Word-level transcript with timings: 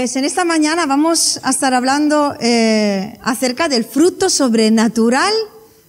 Pues 0.00 0.16
en 0.16 0.24
esta 0.24 0.46
mañana 0.46 0.86
vamos 0.86 1.40
a 1.42 1.50
estar 1.50 1.74
hablando 1.74 2.34
eh, 2.40 3.18
acerca 3.20 3.68
del 3.68 3.84
fruto 3.84 4.30
sobrenatural 4.30 5.30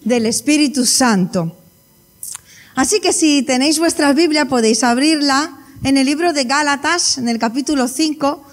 del 0.01 0.25
Espíritu 0.25 0.85
Santo. 0.85 1.55
Así 2.75 2.99
que 2.99 3.13
si 3.13 3.41
tenéis 3.41 3.79
vuestra 3.79 4.11
Biblia 4.11 4.49
podéis 4.49 4.83
abrirla 4.83 5.57
en 5.85 5.95
el 5.95 6.07
libro 6.07 6.33
de 6.33 6.43
Gálatas, 6.43 7.19
en 7.19 7.29
el 7.29 7.39
capítulo 7.39 7.87
5, 7.87 8.43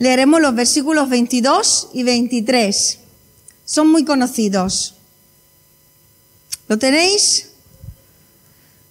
leeremos 0.00 0.42
los 0.42 0.54
versículos 0.54 1.08
22 1.08 1.88
y 1.94 2.02
23. 2.02 2.98
Son 3.64 3.88
muy 3.88 4.04
conocidos. 4.04 4.96
¿Lo 6.68 6.78
tenéis? 6.78 7.52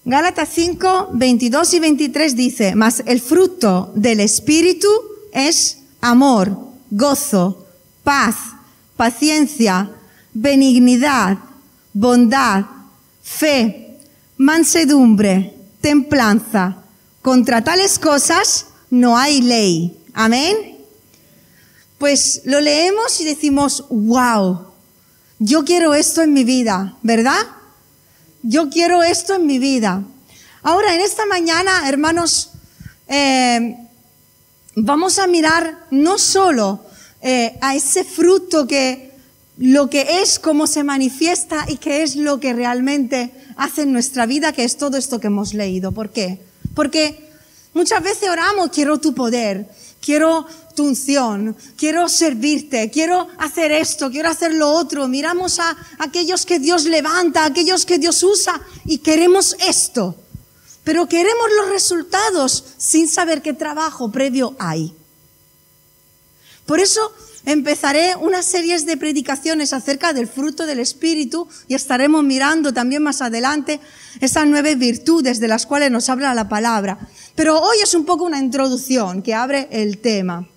Gálatas 0.06 0.50
5, 0.54 1.10
22 1.14 1.74
y 1.76 1.80
23 1.80 2.36
dice, 2.36 2.74
mas 2.74 3.04
el 3.06 3.22
fruto 3.22 3.92
del 3.94 4.22
Espíritu 4.22 4.90
es 5.34 5.83
amor, 6.04 6.58
gozo, 6.92 7.66
paz, 8.04 8.36
paciencia, 8.98 9.90
benignidad, 10.34 11.38
bondad, 11.94 12.66
fe, 13.24 14.00
mansedumbre, 14.38 15.56
templanza. 15.80 16.78
Contra 17.22 17.64
tales 17.64 17.98
cosas 18.00 18.66
no 18.90 19.18
hay 19.18 19.42
ley. 19.42 19.98
Amén. 20.14 20.78
Pues 21.98 22.42
lo 22.44 22.60
leemos 22.60 23.22
y 23.22 23.24
decimos, 23.24 23.86
wow, 23.90 24.68
yo 25.40 25.64
quiero 25.64 25.94
esto 25.94 26.22
en 26.22 26.34
mi 26.34 26.44
vida, 26.44 26.98
¿verdad? 27.02 27.48
Yo 28.42 28.70
quiero 28.70 29.04
esto 29.04 29.36
en 29.36 29.46
mi 29.46 29.58
vida. 29.58 30.04
Ahora, 30.64 30.96
en 30.96 31.00
esta 31.00 31.26
mañana, 31.26 31.88
hermanos, 31.88 32.52
eh, 33.08 33.83
vamos 34.76 35.20
a 35.20 35.28
mirar 35.28 35.86
no 35.92 36.18
solo 36.18 36.82
eh, 37.22 37.58
a 37.62 37.76
ese 37.76 38.04
fruto 38.04 38.68
que 38.68 39.12
lo 39.58 39.90
que 39.90 40.22
es, 40.22 40.40
cómo 40.40 40.68
se 40.68 40.84
manifiesta 40.84 41.66
y 41.68 41.78
qué 41.78 42.04
es 42.04 42.16
lo 42.16 42.40
que 42.40 42.54
realmente 42.54 43.32
hace 43.56 43.84
en 43.84 43.94
nuestra 43.94 44.26
vida, 44.26 44.52
que 44.52 44.64
es 44.64 44.78
todo 44.78 44.98
esto 44.98 45.20
que 45.20 45.28
hemos 45.28 45.54
leído. 45.54 45.92
¿Por 45.92 46.10
qué? 46.10 46.40
Porque 46.74 47.30
muchas 47.74 48.02
veces 48.04 48.30
oramos, 48.30 48.72
quiero 48.72 49.00
tu 49.00 49.14
poder, 49.14 49.70
quiero 50.02 50.48
tu 50.76 50.86
unción, 50.86 51.56
quiero 51.78 52.10
servirte, 52.10 52.90
quiero 52.90 53.28
hacer 53.38 53.72
esto, 53.72 54.10
quiero 54.10 54.30
hacer 54.30 54.54
lo 54.54 54.72
otro. 54.72 55.08
Miramos 55.08 55.60
a 55.60 55.78
aquellos 56.00 56.48
que 56.48 56.58
Dios 56.58 56.86
levanta, 56.86 57.44
a 57.44 57.48
aquellos 57.48 57.86
que 57.86 58.00
Dios 58.00 58.24
usa 58.24 58.60
y 58.86 58.98
queremos 58.98 59.56
esto. 59.68 60.16
Pero 60.84 61.08
queremos 61.08 61.48
los 61.58 61.70
resultados 61.70 62.66
sin 62.78 63.08
saber 63.08 63.42
qué 63.42 63.54
trabajo 63.54 64.12
previo 64.12 64.56
hay. 64.60 64.94
Por 66.66 66.80
eso 66.80 67.14
empezaré 67.46 68.16
unas 68.16 68.46
series 68.46 68.86
de 68.86 68.98
predicaciones 68.98 69.74
acerca 69.74 70.14
del 70.14 70.28
fruto 70.28 70.66
del 70.66 70.80
Espíritu 70.80 71.48
y 71.68 71.76
estaremos 71.76 72.24
mirando 72.24 72.74
también 72.74 73.04
más 73.04 73.22
adelante 73.22 73.80
esas 74.22 74.46
nueve 74.48 74.76
virtudes 74.76 75.40
de 75.40 75.48
las 75.48 75.66
cuales 75.66 75.92
nos 75.92 76.10
habla 76.10 76.34
la 76.34 76.48
palabra. 76.48 77.00
Pero 77.36 77.60
hoy 77.60 77.78
es 77.82 77.94
un 77.96 78.06
poco 78.06 78.26
una 78.26 78.40
introducción 78.40 79.22
que 79.22 79.34
abre 79.34 79.68
el 79.72 80.00
tema. 80.00 80.48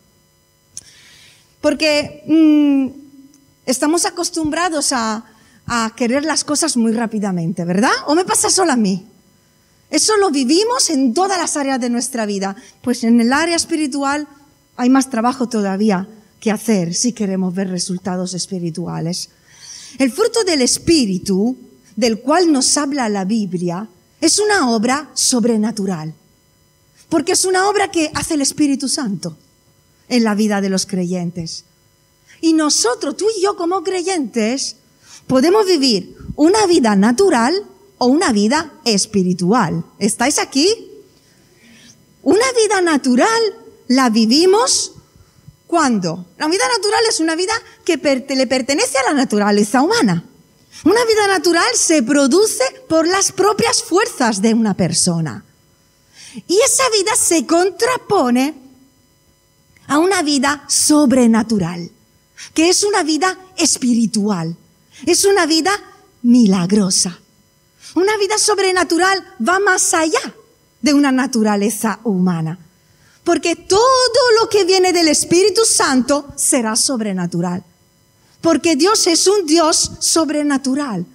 Porque 1.61 2.23
mmm, 2.27 2.89
estamos 3.65 4.05
acostumbrados 4.07 4.93
a, 4.93 5.25
a 5.67 5.93
querer 5.97 6.25
las 6.25 6.45
cosas 6.45 6.77
muy 6.77 6.93
rápidamente, 6.93 7.65
¿verdad? 7.65 7.93
¿O 8.07 8.15
me 8.15 8.25
pasa 8.25 8.51
solo 8.51 8.73
a 8.73 8.77
mí? 8.77 9.07
Eso 9.91 10.17
lo 10.17 10.31
vivimos 10.31 10.91
en 10.91 11.15
todas 11.15 11.39
las 11.39 11.57
áreas 11.57 11.81
de 11.81 11.91
nuestra 11.91 12.27
vida. 12.27 12.57
Pues 12.83 13.05
en 13.05 13.21
el 13.21 13.33
área 13.33 13.57
espiritual 13.57 14.27
hay 14.77 14.91
más 14.91 15.11
trabajo 15.11 15.49
todavía 15.49 16.09
que 16.41 16.51
hacer 16.51 16.95
si 16.95 17.13
queremos 17.13 17.55
ver 17.55 17.69
resultados 17.69 18.35
espirituales. 18.35 19.31
El 19.99 20.13
fruto 20.13 20.45
del 20.45 20.63
Espíritu, 20.63 21.57
del 21.95 22.21
cual 22.21 22.53
nos 22.53 22.77
habla 22.77 23.09
la 23.09 23.25
Biblia, 23.25 23.89
es 24.21 24.39
una 24.39 24.71
obra 24.71 25.11
sobrenatural. 25.15 26.15
Porque 27.09 27.33
es 27.33 27.45
una 27.45 27.69
obra 27.69 27.91
que 27.91 28.11
hace 28.15 28.35
el 28.35 28.43
Espíritu 28.43 28.89
Santo 28.89 29.37
en 30.09 30.25
la 30.25 30.35
vida 30.35 30.61
de 30.61 30.69
los 30.69 30.87
creyentes. 30.87 31.65
Y 32.41 32.53
nosotros, 32.53 33.17
tú 33.17 33.27
y 33.37 33.43
yo 33.43 33.57
como 33.57 33.83
creyentes, 33.83 34.77
podemos 35.27 35.67
vivir 35.67 36.17
una 36.35 36.67
vida 36.67 36.97
natural 36.97 37.55
o 37.99 38.07
una 38.07 38.33
vida 38.33 38.73
espiritual. 38.85 39.85
¿Estáis 39.99 40.39
aquí? 40.39 40.91
Una 42.23 42.47
vida 42.53 42.81
natural 42.83 43.41
la 43.89 44.11
vivimos 44.11 44.93
cuando 45.67 46.27
la 46.39 46.49
vida 46.49 46.69
natural 46.69 47.01
es 47.09 47.21
una 47.21 47.35
vida 47.35 47.55
que 47.85 47.97
le 47.97 48.47
pertenece 48.47 48.99
a 48.99 49.13
la 49.13 49.15
naturaleza 49.15 49.83
humana. 49.83 50.25
Una 50.85 51.05
vida 51.05 51.27
natural 51.27 51.75
se 51.75 52.03
produce 52.03 52.65
por 52.89 53.07
las 53.07 53.33
propias 53.33 53.83
fuerzas 53.83 54.43
de 54.43 54.55
una 54.55 54.75
persona. 54.75 55.45
Y 56.47 56.59
esa 56.61 56.85
vida 56.91 57.17
se 57.17 57.47
contrapone 57.47 58.55
a 59.87 59.99
una 59.99 60.23
vida 60.23 60.65
sobrenatural, 60.69 61.91
que 62.53 62.69
es 62.69 62.85
una 62.85 63.03
vida 63.03 63.39
espiritual, 63.57 64.57
es 65.07 65.25
una 65.25 65.47
vida 65.47 65.73
milagrosa. 66.23 67.21
Una 67.97 68.19
vida 68.19 68.37
sobrenatural 68.37 69.25
va 69.41 69.59
más 69.59 69.95
allá 69.95 70.35
de 70.83 70.93
una 70.93 71.11
naturaleza 71.13 71.99
humana. 72.05 72.59
Porque 73.25 73.57
todo 73.57 74.21
lo 74.39 74.51
que 74.51 74.65
viene 74.65 74.93
del 74.93 75.09
Espíritu 75.09 75.65
Santo 75.65 76.29
será 76.37 76.77
sobrenatural. 76.77 77.65
Porque 78.43 78.77
Dios 78.77 79.07
es 79.07 79.27
un 79.27 79.47
Dios 79.47 79.93
sobrenatural. 79.99 81.07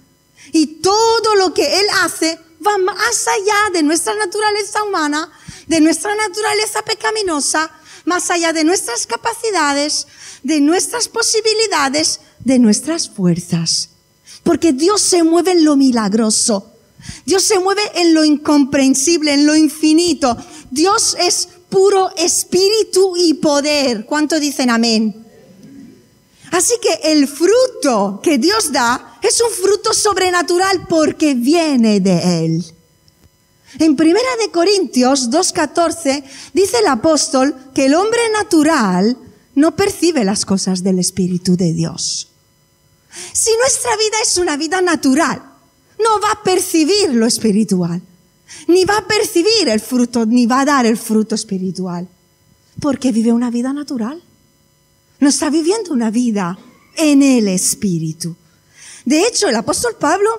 Y 0.52 0.66
todo 0.82 1.36
lo 1.36 1.54
que 1.54 1.80
Él 1.80 1.86
hace 2.02 2.40
va 2.66 2.76
más 2.78 3.28
allá 3.28 3.70
de 3.72 3.84
nuestra 3.84 4.16
naturaleza 4.16 4.82
humana, 4.82 5.30
de 5.68 5.80
nuestra 5.80 6.16
naturaleza 6.16 6.82
pecaminosa, 6.82 7.70
más 8.06 8.28
allá 8.28 8.52
de 8.52 8.64
nuestras 8.64 9.06
capacidades, 9.06 10.08
de 10.42 10.60
nuestras 10.60 11.06
posibilidades, 11.06 12.18
de 12.40 12.58
nuestras 12.58 13.08
fuerzas. 13.08 13.90
Porque 14.42 14.72
Dios 14.72 15.00
se 15.00 15.22
mueve 15.22 15.52
en 15.52 15.64
lo 15.64 15.76
milagroso. 15.76 16.71
Dios 17.24 17.42
se 17.42 17.58
mueve 17.58 17.82
en 17.94 18.14
lo 18.14 18.24
incomprensible, 18.24 19.34
en 19.34 19.46
lo 19.46 19.54
infinito. 19.54 20.36
Dios 20.70 21.16
es 21.18 21.48
puro 21.68 22.10
espíritu 22.16 23.14
y 23.16 23.34
poder. 23.34 24.04
¿Cuánto 24.06 24.38
dicen 24.38 24.70
amén? 24.70 25.22
Así 26.50 26.74
que 26.82 27.12
el 27.12 27.26
fruto 27.26 28.20
que 28.22 28.36
Dios 28.38 28.72
da 28.72 29.18
es 29.22 29.40
un 29.40 29.50
fruto 29.50 29.94
sobrenatural 29.94 30.86
porque 30.86 31.34
viene 31.34 32.00
de 32.00 32.44
Él. 32.44 32.64
En 33.78 33.96
Primera 33.96 34.28
de 34.38 34.50
Corintios 34.50 35.30
2.14 35.30 36.22
dice 36.52 36.78
el 36.78 36.88
apóstol 36.88 37.56
que 37.74 37.86
el 37.86 37.94
hombre 37.94 38.20
natural 38.34 39.16
no 39.54 39.74
percibe 39.76 40.24
las 40.24 40.44
cosas 40.44 40.82
del 40.82 40.98
Espíritu 40.98 41.56
de 41.56 41.72
Dios. 41.72 42.28
Si 43.32 43.50
nuestra 43.56 43.96
vida 43.96 44.16
es 44.22 44.36
una 44.36 44.58
vida 44.58 44.82
natural, 44.82 45.51
no 46.02 46.20
va 46.20 46.32
a 46.32 46.42
percibir 46.42 47.10
lo 47.10 47.26
espiritual, 47.26 48.00
ni 48.68 48.84
va 48.84 48.98
a 48.98 49.06
percibir 49.06 49.68
el 49.68 49.80
fruto, 49.80 50.26
ni 50.26 50.46
va 50.46 50.60
a 50.60 50.64
dar 50.64 50.86
el 50.86 50.96
fruto 50.96 51.34
espiritual, 51.34 52.08
porque 52.80 53.12
vive 53.12 53.32
una 53.32 53.50
vida 53.50 53.72
natural. 53.72 54.22
No 55.20 55.28
está 55.28 55.50
viviendo 55.50 55.92
una 55.92 56.10
vida 56.10 56.58
en 56.96 57.22
el 57.22 57.48
espíritu. 57.48 58.36
De 59.04 59.26
hecho, 59.26 59.48
el 59.48 59.56
apóstol 59.56 59.96
Pablo, 59.98 60.30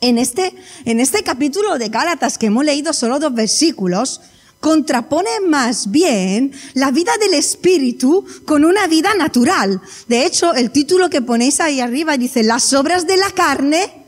en 0.00 0.18
este, 0.18 0.54
en 0.84 1.00
este 1.00 1.22
capítulo 1.22 1.78
de 1.78 1.88
Gálatas 1.88 2.38
que 2.38 2.46
hemos 2.46 2.64
leído 2.64 2.92
solo 2.92 3.18
dos 3.18 3.34
versículos, 3.34 4.20
contrapone 4.60 5.40
más 5.46 5.90
bien 5.90 6.52
la 6.74 6.90
vida 6.90 7.12
del 7.18 7.34
espíritu 7.34 8.24
con 8.44 8.64
una 8.64 8.86
vida 8.86 9.14
natural. 9.14 9.80
De 10.06 10.26
hecho, 10.26 10.54
el 10.54 10.70
título 10.70 11.08
que 11.08 11.22
ponéis 11.22 11.60
ahí 11.60 11.80
arriba 11.80 12.16
dice, 12.18 12.42
las 12.42 12.72
obras 12.74 13.06
de 13.06 13.16
la 13.16 13.30
carne 13.30 13.99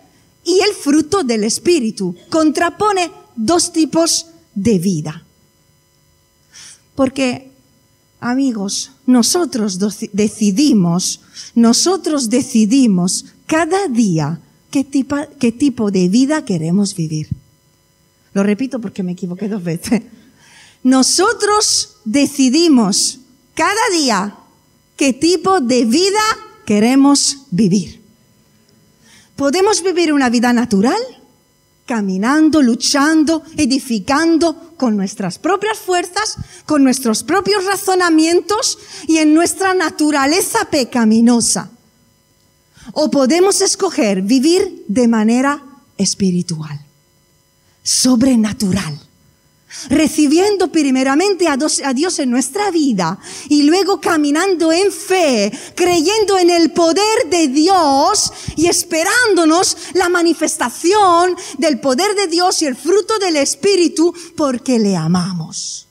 y 0.44 0.60
el 0.60 0.74
fruto 0.74 1.22
del 1.22 1.44
Espíritu. 1.44 2.14
Contrapone 2.28 3.10
dos 3.36 3.72
tipos 3.72 4.26
de 4.54 4.78
vida. 4.78 5.24
Porque, 6.94 7.50
amigos, 8.20 8.92
nosotros 9.06 9.78
decidimos, 10.12 11.20
nosotros 11.54 12.28
decidimos 12.28 13.26
cada 13.46 13.88
día 13.88 14.40
qué 14.70 14.84
tipo, 14.84 15.90
de 15.90 16.08
vida 16.08 16.44
queremos 16.44 16.94
vivir. 16.94 17.28
Lo 18.34 18.42
repito 18.42 18.80
porque 18.80 19.02
me 19.02 19.12
equivoqué 19.12 19.48
dos 19.48 19.62
veces. 19.62 20.02
Nosotros 20.82 21.96
decidimos 22.04 23.20
cada 23.54 23.90
día 23.92 24.36
qué 24.96 25.12
tipo 25.12 25.60
de 25.60 25.84
vida 25.84 26.20
queremos 26.64 27.44
vivir. 27.50 28.01
¿Podemos 29.36 29.82
vivir 29.82 30.12
una 30.12 30.30
vida 30.30 30.52
natural 30.52 31.00
caminando, 31.86 32.62
luchando, 32.62 33.42
edificando 33.56 34.74
con 34.76 34.96
nuestras 34.96 35.38
propias 35.38 35.78
fuerzas, 35.78 36.36
con 36.64 36.84
nuestros 36.84 37.22
propios 37.22 37.64
razonamientos 37.64 38.78
y 39.08 39.18
en 39.18 39.34
nuestra 39.34 39.74
naturaleza 39.74 40.64
pecaminosa. 40.70 41.70
O 42.92 43.10
podemos 43.10 43.60
escoger 43.60 44.22
vivir 44.22 44.84
de 44.88 45.08
manera 45.08 45.62
espiritual, 45.98 46.80
sobrenatural 47.82 48.98
recibiendo 49.88 50.70
primeramente 50.70 51.48
a 51.48 51.56
Dios 51.56 52.18
en 52.18 52.30
nuestra 52.30 52.70
vida 52.70 53.18
y 53.48 53.62
luego 53.62 54.00
caminando 54.00 54.72
en 54.72 54.92
fe, 54.92 55.52
creyendo 55.74 56.38
en 56.38 56.50
el 56.50 56.72
poder 56.72 57.28
de 57.30 57.48
Dios 57.48 58.32
y 58.56 58.66
esperándonos 58.66 59.76
la 59.94 60.08
manifestación 60.08 61.36
del 61.58 61.80
poder 61.80 62.14
de 62.14 62.26
Dios 62.26 62.62
y 62.62 62.66
el 62.66 62.76
fruto 62.76 63.18
del 63.18 63.36
Espíritu 63.36 64.14
porque 64.36 64.78
le 64.78 64.96
amamos. 64.96 65.88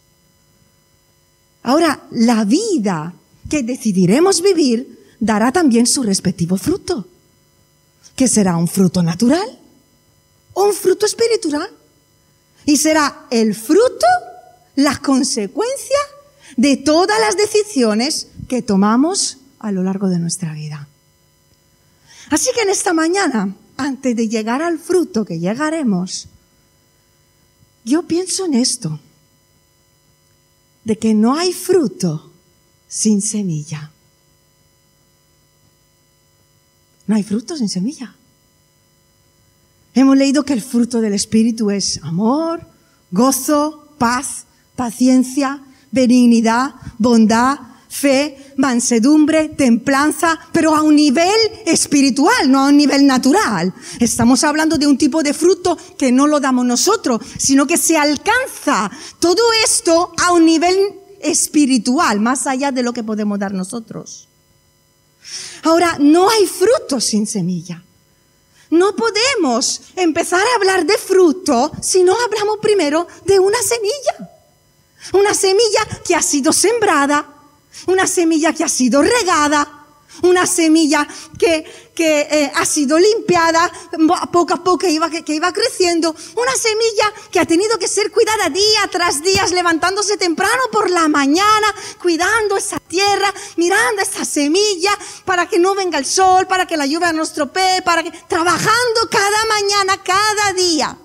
Ahora, 1.63 2.07
la 2.11 2.43
vida 2.43 3.13
que 3.49 3.63
decidiremos 3.63 4.41
vivir 4.41 5.15
dará 5.19 5.51
también 5.51 5.85
su 5.85 6.01
respectivo 6.03 6.57
fruto, 6.57 7.07
que 8.15 8.27
será 8.27 8.57
un 8.57 8.67
fruto 8.67 9.03
natural 9.03 9.59
o 10.53 10.65
un 10.65 10.73
fruto 10.73 11.05
espiritual. 11.05 11.69
Y 12.65 12.77
será 12.77 13.25
el 13.29 13.55
fruto, 13.55 14.05
la 14.75 14.97
consecuencia 14.97 15.97
de 16.57 16.77
todas 16.77 17.19
las 17.19 17.37
decisiones 17.37 18.27
que 18.47 18.61
tomamos 18.61 19.37
a 19.59 19.71
lo 19.71 19.83
largo 19.83 20.09
de 20.09 20.19
nuestra 20.19 20.53
vida. 20.53 20.87
Así 22.29 22.49
que 22.55 22.61
en 22.61 22.69
esta 22.69 22.93
mañana, 22.93 23.55
antes 23.77 24.15
de 24.15 24.27
llegar 24.27 24.61
al 24.61 24.79
fruto 24.79 25.25
que 25.25 25.39
llegaremos, 25.39 26.27
yo 27.83 28.03
pienso 28.03 28.45
en 28.45 28.53
esto, 28.53 28.99
de 30.83 30.97
que 30.97 31.13
no 31.13 31.35
hay 31.35 31.53
fruto 31.53 32.31
sin 32.87 33.21
semilla. 33.21 33.91
No 37.07 37.15
hay 37.15 37.23
fruto 37.23 37.55
sin 37.57 37.69
semilla. 37.69 38.15
Hemos 39.93 40.17
leído 40.17 40.43
que 40.43 40.53
el 40.53 40.61
fruto 40.61 41.01
del 41.01 41.13
Espíritu 41.13 41.69
es 41.69 41.99
amor, 42.03 42.61
gozo, 43.11 43.89
paz, 43.97 44.45
paciencia, 44.75 45.61
benignidad, 45.91 46.75
bondad, 46.97 47.59
fe, 47.89 48.53
mansedumbre, 48.55 49.49
templanza, 49.49 50.39
pero 50.53 50.73
a 50.73 50.81
un 50.81 50.95
nivel 50.95 51.35
espiritual, 51.65 52.49
no 52.49 52.59
a 52.59 52.69
un 52.69 52.77
nivel 52.77 53.05
natural. 53.05 53.73
Estamos 53.99 54.45
hablando 54.45 54.77
de 54.77 54.87
un 54.87 54.97
tipo 54.97 55.21
de 55.21 55.33
fruto 55.33 55.77
que 55.97 56.11
no 56.11 56.25
lo 56.25 56.39
damos 56.39 56.65
nosotros, 56.65 57.21
sino 57.37 57.67
que 57.67 57.77
se 57.77 57.97
alcanza 57.97 58.89
todo 59.19 59.41
esto 59.65 60.13
a 60.23 60.31
un 60.31 60.45
nivel 60.45 60.77
espiritual, 61.21 62.21
más 62.21 62.47
allá 62.47 62.71
de 62.71 62.81
lo 62.81 62.93
que 62.93 63.03
podemos 63.03 63.37
dar 63.37 63.53
nosotros. 63.53 64.29
Ahora, 65.63 65.97
no 65.99 66.29
hay 66.29 66.45
fruto 66.47 67.01
sin 67.01 67.27
semilla. 67.27 67.83
No 68.71 68.95
podemos 68.95 69.81
empezar 69.97 70.41
a 70.41 70.55
hablar 70.55 70.85
de 70.85 70.97
fruto 70.97 71.71
si 71.81 72.03
no 72.03 72.15
hablamos 72.19 72.59
primero 72.61 73.05
de 73.25 73.37
una 73.37 73.61
semilla. 73.61 74.31
Una 75.13 75.33
semilla 75.33 75.85
que 76.05 76.15
ha 76.15 76.21
sido 76.21 76.53
sembrada, 76.53 77.25
una 77.87 78.07
semilla 78.07 78.53
que 78.53 78.63
ha 78.63 78.69
sido 78.69 79.01
regada, 79.01 79.80
una 80.21 80.45
semilla 80.45 81.07
que, 81.37 81.91
que 81.95 82.21
eh, 82.21 82.51
ha 82.55 82.65
sido 82.65 82.97
limpiada 82.97 83.71
poco 84.31 84.53
a 84.53 84.63
poco 84.63 84.77
que 84.79 84.89
iba, 84.89 85.09
que, 85.09 85.33
iba 85.33 85.51
creciendo, 85.51 86.15
una 86.35 86.55
semilla 86.55 87.13
que 87.31 87.39
ha 87.39 87.45
tenido 87.45 87.77
que 87.77 87.87
ser 87.87 88.11
cuidada 88.11 88.49
día 88.49 88.89
tras 88.91 89.21
día, 89.21 89.45
levantándose 89.47 90.17
temprano 90.17 90.63
por 90.71 90.89
la 90.89 91.07
mañana, 91.07 91.67
cuidando 92.01 92.57
esa 92.57 92.79
tierra, 92.79 93.33
mirando 93.57 94.01
esa 94.01 94.25
semilla 94.25 94.97
para 95.25 95.47
que 95.47 95.59
no 95.59 95.75
venga 95.75 95.97
el 95.97 96.05
sol, 96.05 96.47
para 96.47 96.65
que 96.65 96.77
la 96.77 96.85
lluvia 96.85 97.13
no 97.13 97.23
estropee, 97.23 97.81
para 97.81 98.03
que 98.03 98.11
trabajando 98.27 99.09
cada 99.09 99.45
mañana, 99.45 100.03
cada 100.03 100.53
día. 100.53 100.97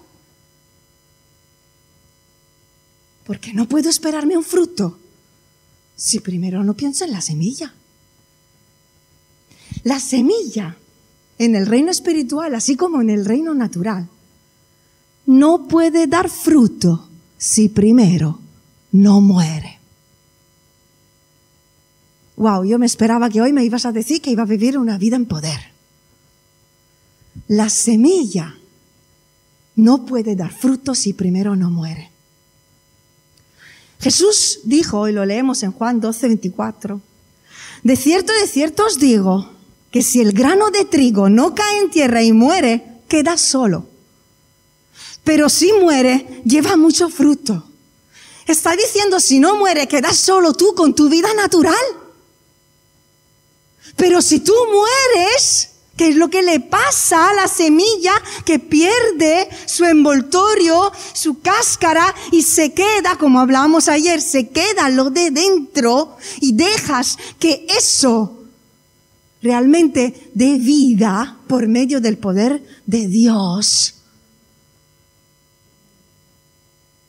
Porque 3.25 3.53
no 3.53 3.67
puedo 3.67 3.91
esperarme 3.91 4.37
un 4.37 4.45
fruto 4.45 4.99
si 5.97 6.21
primero 6.21 6.63
no 6.63 6.75
pienso 6.75 7.05
en 7.05 7.13
la 7.13 7.21
semilla. 7.21 7.75
La 9.87 10.01
semilla 10.01 10.77
en 11.39 11.55
el 11.55 11.65
reino 11.65 11.93
espiritual, 11.93 12.57
así 12.57 12.75
como 12.75 13.01
en 13.01 13.09
el 13.09 13.25
reino 13.25 13.55
natural, 13.55 14.09
no 15.27 15.69
puede 15.69 16.09
dar 16.09 16.29
fruto 16.29 17.09
si 17.39 17.69
primero 17.69 18.41
no 18.91 19.21
muere. 19.21 19.79
Wow, 22.35 22.65
yo 22.65 22.81
me 22.81 22.87
esperaba 22.87 23.31
que 23.31 23.41
hoy 23.41 23.53
me 23.53 23.65
ibas 23.65 23.87
a 23.87 23.93
decir 23.93 24.21
que 24.21 24.33
iba 24.33 24.43
a 24.43 24.47
vivir 24.47 24.77
una 24.77 24.99
vida 24.99 25.15
en 25.15 25.27
poder. 25.27 25.71
La 27.47 27.69
semilla 27.69 28.57
no 29.77 30.05
puede 30.05 30.35
dar 30.35 30.53
fruto 30.53 30.97
si 30.97 31.13
primero 31.13 31.55
no 31.55 31.71
muere. 31.71 32.11
Jesús 34.01 34.59
dijo, 34.65 35.07
y 35.07 35.13
lo 35.13 35.25
leemos 35.25 35.63
en 35.63 35.71
Juan 35.71 36.01
12, 36.01 36.27
24, 36.27 37.01
de 37.85 37.95
cierto, 37.95 38.33
de 38.33 38.49
cierto 38.49 38.85
os 38.85 38.99
digo, 38.99 39.55
que 39.91 40.03
si 40.03 40.21
el 40.21 40.33
grano 40.33 40.71
de 40.71 40.85
trigo 40.85 41.29
no 41.29 41.55
cae 41.55 41.79
en 41.81 41.91
tierra 41.91 42.23
y 42.23 42.33
muere, 42.33 43.01
queda 43.09 43.37
solo. 43.39 43.87
Pero 45.25 45.49
si 45.49 45.73
muere, 45.73 46.43
lleva 46.45 46.77
mucho 46.77 47.09
fruto. 47.09 47.65
Está 48.47 48.77
diciendo, 48.77 49.19
si 49.19 49.41
no 49.41 49.57
muere, 49.57 49.89
quedas 49.89 50.17
solo 50.17 50.53
tú 50.55 50.75
con 50.75 50.95
tu 50.95 51.09
vida 51.09 51.33
natural. 51.35 51.75
Pero 53.97 54.23
si 54.23 54.41
tú 54.41 54.55
mueres, 54.71 55.71
¿qué 55.97 56.09
es 56.11 56.17
lo 56.17 56.31
que 56.31 56.43
le 56.43 56.61
pasa 56.61 57.31
a 57.31 57.35
la 57.35 57.49
semilla 57.49 58.13
que 58.45 58.59
pierde 58.61 59.49
su 59.67 59.85
envoltorio, 59.85 60.93
su 61.13 61.41
cáscara 61.41 62.15
y 62.31 62.43
se 62.43 62.73
queda, 62.73 63.17
como 63.19 63.41
hablábamos 63.41 63.89
ayer, 63.89 64.21
se 64.21 64.51
queda 64.51 64.91
lo 64.91 65.11
de 65.11 65.31
dentro 65.33 66.17
y 66.41 66.53
dejas 66.53 67.17
que 67.41 67.67
eso 67.69 68.45
realmente 69.47 70.31
de 70.35 70.59
vida 70.59 71.39
por 71.47 71.69
medio 71.69 72.01
del 72.01 72.19
poder 72.19 72.63
de 72.85 73.07
Dios. 73.07 73.95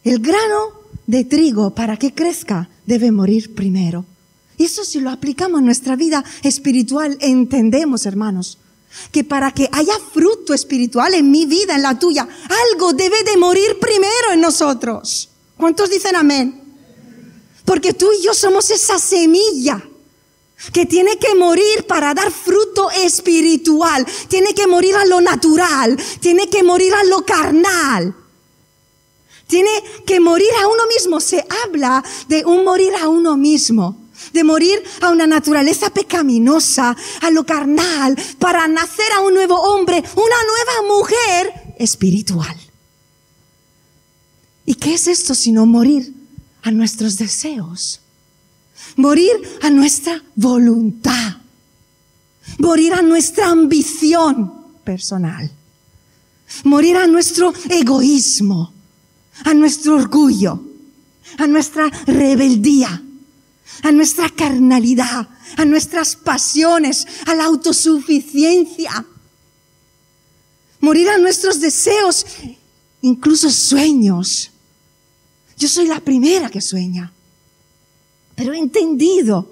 El 0.04 0.20
grano 0.20 0.74
de 1.08 1.26
trigo, 1.26 1.72
para 1.74 1.98
que 1.98 2.14
crezca, 2.14 2.70
debe 2.86 3.12
morir 3.12 3.56
primero. 3.56 4.06
Eso 4.58 4.86
si 4.86 5.00
lo 5.00 5.10
aplicamos 5.10 5.60
a 5.60 5.64
nuestra 5.64 5.96
vida 5.96 6.24
espiritual, 6.44 7.18
entendemos, 7.22 8.06
hermanos, 8.06 8.58
que 9.12 9.24
para 9.24 9.52
que 9.52 9.70
haya 9.72 9.94
fruto 10.14 10.54
espiritual 10.54 11.14
en 11.14 11.30
mi 11.30 11.46
vida, 11.46 11.76
en 11.76 11.82
la 11.82 12.00
tuya, 12.00 12.28
algo 12.72 12.94
debe 12.94 13.24
de 13.24 13.38
morir 13.38 13.78
primero 13.80 14.34
en 14.34 14.42
nosotros. 14.42 15.30
¿Cuántos 15.58 15.90
dicen 15.90 16.16
amén? 16.16 16.62
Porque 17.66 17.94
tú 17.94 18.08
y 18.18 18.24
yo 18.24 18.34
somos 18.34 18.70
esa 18.72 18.98
semilla 19.00 19.84
que 20.74 20.86
tiene 20.86 21.18
que 21.18 21.36
morir 21.36 21.86
para 21.88 22.14
dar 22.14 22.32
fruto 22.32 22.90
espiritual, 22.92 24.06
tiene 24.28 24.54
que 24.54 24.68
morir 24.68 24.96
a 24.96 25.06
lo 25.06 25.22
natural, 25.22 25.98
tiene 26.20 26.50
que 26.50 26.64
morir 26.64 26.94
a 26.94 27.04
lo 27.04 27.24
carnal. 27.26 28.16
Tiene 29.46 29.70
que 30.06 30.20
morir 30.20 30.50
a 30.62 30.68
uno 30.68 30.88
mismo. 30.88 31.20
Se 31.22 31.46
habla 31.64 32.04
de 32.28 32.44
un 32.46 32.66
morir 32.66 32.94
a 33.02 33.08
uno 33.08 33.38
mismo, 33.38 33.98
de 34.34 34.44
morir 34.44 34.84
a 35.02 35.10
una 35.10 35.26
naturaleza 35.26 35.90
pecaminosa, 35.90 36.96
a 37.22 37.32
lo 37.32 37.46
carnal, 37.46 38.18
para 38.40 38.68
nacer 38.68 39.10
a 39.14 39.22
un 39.22 39.34
nuevo 39.34 39.56
hombre, 39.56 40.04
una 40.16 40.36
nueva 40.44 40.96
mujer 40.96 41.76
espiritual. 41.80 42.58
¿Y 44.66 44.76
qué 44.76 44.96
es 44.96 45.08
esto 45.08 45.34
sino 45.34 45.66
morir 45.66 46.14
a 46.62 46.72
nuestros 46.72 47.18
deseos? 47.18 48.02
Morir 48.98 49.32
a 49.62 49.70
nuestra 49.70 50.22
voluntad, 50.36 51.38
morir 52.60 52.94
a 52.94 53.02
nuestra 53.02 53.50
ambición 53.50 54.54
personal, 54.84 55.50
morir 56.64 56.98
a 56.98 57.08
nuestro 57.08 57.54
egoísmo, 57.70 58.74
a 59.46 59.54
nuestro 59.54 59.96
orgullo, 59.96 60.62
a 61.38 61.48
nuestra 61.48 61.90
rebeldía, 62.06 63.02
a 63.84 63.92
nuestra 63.92 64.30
carnalidad, 64.30 65.30
a 65.56 65.66
nuestras 65.66 66.16
pasiones, 66.16 67.06
a 67.26 67.36
la 67.36 67.46
autosuficiencia, 67.46 69.06
morir 70.80 71.10
a 71.10 71.18
nuestros 71.18 71.60
deseos, 71.60 72.26
incluso 73.02 73.52
sueños. 73.52 74.52
Yo 75.58 75.68
soy 75.68 75.88
la 75.88 76.00
primera 76.00 76.50
que 76.50 76.62
sueña. 76.62 77.12
Pero 78.38 78.54
he 78.54 78.60
entendido 78.60 79.50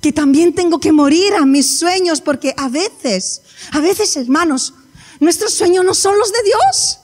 que 0.00 0.10
también 0.10 0.54
tengo 0.54 0.80
que 0.80 0.90
morir 0.90 1.34
a 1.34 1.44
mis 1.44 1.78
sueños 1.78 2.22
porque 2.22 2.54
a 2.56 2.70
veces, 2.70 3.42
a 3.72 3.80
veces 3.80 4.16
hermanos, 4.16 4.72
nuestros 5.20 5.52
sueños 5.52 5.84
no 5.84 5.92
son 5.92 6.18
los 6.18 6.32
de 6.32 6.42
Dios. 6.42 6.98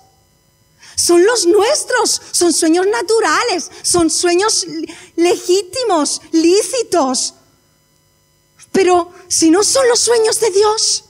son 0.96 1.24
los 1.24 1.46
nuestros, 1.46 2.20
son 2.32 2.52
sueños 2.52 2.86
naturales, 2.88 3.70
son 3.82 4.10
sueños 4.10 4.66
legítimos, 5.14 6.22
lícitos. 6.32 7.34
Pero 8.72 9.12
si 9.28 9.50
no 9.50 9.62
son 9.62 9.86
los 9.86 10.00
sueños 10.00 10.40
de 10.40 10.50
Dios, 10.50 11.04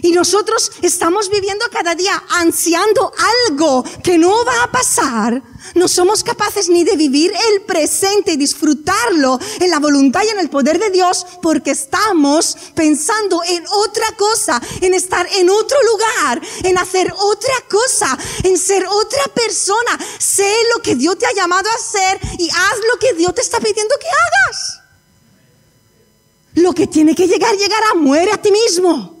y 0.00 0.12
nosotros 0.12 0.72
estamos 0.80 1.28
viviendo 1.28 1.64
cada 1.70 1.94
día 1.94 2.22
ansiando 2.30 3.12
algo 3.48 3.84
que 4.02 4.18
no 4.18 4.44
va 4.44 4.64
a 4.64 4.72
pasar. 4.72 5.42
No 5.74 5.86
somos 5.86 6.24
capaces 6.24 6.68
ni 6.68 6.84
de 6.84 6.96
vivir 6.96 7.32
el 7.52 7.62
presente 7.62 8.32
y 8.32 8.36
disfrutarlo 8.36 9.38
en 9.60 9.70
la 9.70 9.78
voluntad 9.78 10.22
y 10.24 10.28
en 10.28 10.40
el 10.40 10.50
poder 10.50 10.78
de 10.78 10.90
Dios 10.90 11.26
porque 11.40 11.70
estamos 11.70 12.56
pensando 12.74 13.42
en 13.46 13.64
otra 13.68 14.06
cosa, 14.16 14.60
en 14.80 14.94
estar 14.94 15.26
en 15.34 15.50
otro 15.50 15.78
lugar, 15.84 16.42
en 16.64 16.78
hacer 16.78 17.12
otra 17.16 17.54
cosa, 17.70 18.18
en 18.42 18.58
ser 18.58 18.86
otra 18.86 19.24
persona. 19.34 19.98
Sé 20.18 20.52
lo 20.74 20.82
que 20.82 20.96
Dios 20.96 21.18
te 21.18 21.26
ha 21.26 21.34
llamado 21.34 21.68
a 21.68 21.74
hacer 21.74 22.20
y 22.38 22.48
haz 22.48 22.78
lo 22.92 22.98
que 22.98 23.14
Dios 23.14 23.34
te 23.34 23.42
está 23.42 23.60
pidiendo 23.60 23.94
que 24.00 24.08
hagas. 24.08 24.80
Lo 26.54 26.72
que 26.74 26.86
tiene 26.86 27.14
que 27.14 27.26
llegar, 27.26 27.56
llegará. 27.56 27.94
Muere 27.94 28.32
a 28.32 28.40
ti 28.40 28.50
mismo. 28.50 29.11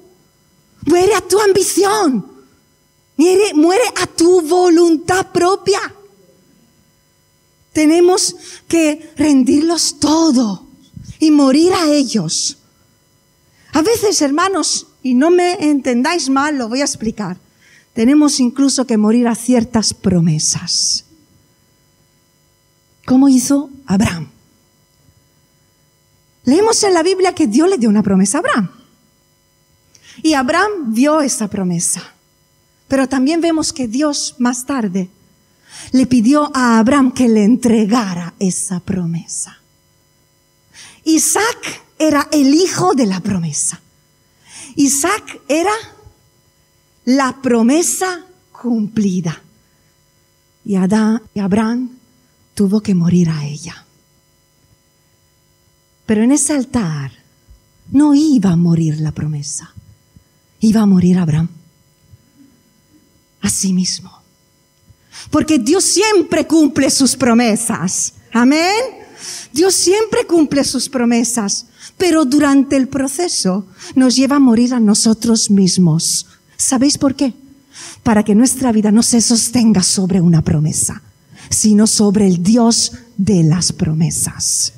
Muere 0.86 1.14
a 1.14 1.20
tu 1.20 1.40
ambición. 1.40 2.32
Muere, 3.16 3.82
a 4.00 4.06
tu 4.06 4.40
voluntad 4.42 5.28
propia. 5.32 5.80
Tenemos 7.72 8.36
que 8.68 9.12
rendirlos 9.16 9.98
todo 10.00 10.66
y 11.18 11.30
morir 11.30 11.72
a 11.72 11.90
ellos. 11.90 12.58
A 13.72 13.82
veces, 13.82 14.20
hermanos, 14.20 14.88
y 15.02 15.14
no 15.14 15.30
me 15.30 15.54
entendáis 15.70 16.28
mal, 16.28 16.58
lo 16.58 16.68
voy 16.68 16.80
a 16.80 16.84
explicar. 16.84 17.38
Tenemos 17.94 18.40
incluso 18.40 18.86
que 18.86 18.96
morir 18.96 19.28
a 19.28 19.34
ciertas 19.34 19.94
promesas. 19.94 21.04
¿Cómo 23.06 23.28
hizo 23.28 23.70
Abraham? 23.86 24.28
Leemos 26.44 26.82
en 26.82 26.94
la 26.94 27.02
Biblia 27.02 27.34
que 27.34 27.46
Dios 27.46 27.68
le 27.68 27.78
dio 27.78 27.88
una 27.88 28.02
promesa 28.02 28.38
a 28.38 28.40
Abraham. 28.40 28.81
Y 30.20 30.34
Abraham 30.34 30.92
vio 30.92 31.20
esa 31.20 31.48
promesa. 31.48 32.02
Pero 32.88 33.08
también 33.08 33.40
vemos 33.40 33.72
que 33.72 33.88
Dios 33.88 34.34
más 34.38 34.66
tarde 34.66 35.08
le 35.92 36.06
pidió 36.06 36.50
a 36.54 36.78
Abraham 36.78 37.12
que 37.12 37.28
le 37.28 37.44
entregara 37.44 38.34
esa 38.38 38.80
promesa. 38.80 39.58
Isaac 41.04 41.82
era 41.98 42.28
el 42.30 42.54
hijo 42.54 42.94
de 42.94 43.06
la 43.06 43.20
promesa. 43.20 43.80
Isaac 44.76 45.40
era 45.48 45.72
la 47.04 47.40
promesa 47.40 48.26
cumplida. 48.52 49.40
Y, 50.64 50.76
Adán, 50.76 51.22
y 51.34 51.40
Abraham 51.40 51.90
tuvo 52.54 52.80
que 52.80 52.94
morir 52.94 53.30
a 53.30 53.46
ella. 53.46 53.86
Pero 56.06 56.22
en 56.22 56.32
ese 56.32 56.52
altar 56.52 57.12
no 57.90 58.14
iba 58.14 58.50
a 58.50 58.56
morir 58.56 59.00
la 59.00 59.12
promesa 59.12 59.72
iba 60.62 60.80
a 60.80 60.86
morir 60.86 61.18
Abraham. 61.18 61.48
Así 63.42 63.72
mismo. 63.72 64.10
Porque 65.30 65.58
Dios 65.58 65.84
siempre 65.84 66.46
cumple 66.46 66.88
sus 66.90 67.16
promesas. 67.16 68.14
Amén. 68.32 69.02
Dios 69.52 69.74
siempre 69.74 70.26
cumple 70.26 70.64
sus 70.64 70.88
promesas. 70.88 71.66
Pero 71.98 72.24
durante 72.24 72.76
el 72.76 72.88
proceso 72.88 73.66
nos 73.94 74.16
lleva 74.16 74.36
a 74.36 74.40
morir 74.40 74.72
a 74.72 74.80
nosotros 74.80 75.50
mismos. 75.50 76.26
¿Sabéis 76.56 76.96
por 76.96 77.14
qué? 77.14 77.34
Para 78.02 78.24
que 78.24 78.34
nuestra 78.34 78.72
vida 78.72 78.90
no 78.90 79.02
se 79.02 79.20
sostenga 79.20 79.82
sobre 79.82 80.20
una 80.20 80.42
promesa, 80.42 81.02
sino 81.50 81.86
sobre 81.86 82.26
el 82.26 82.42
Dios 82.42 82.92
de 83.16 83.42
las 83.42 83.72
promesas. 83.72 84.74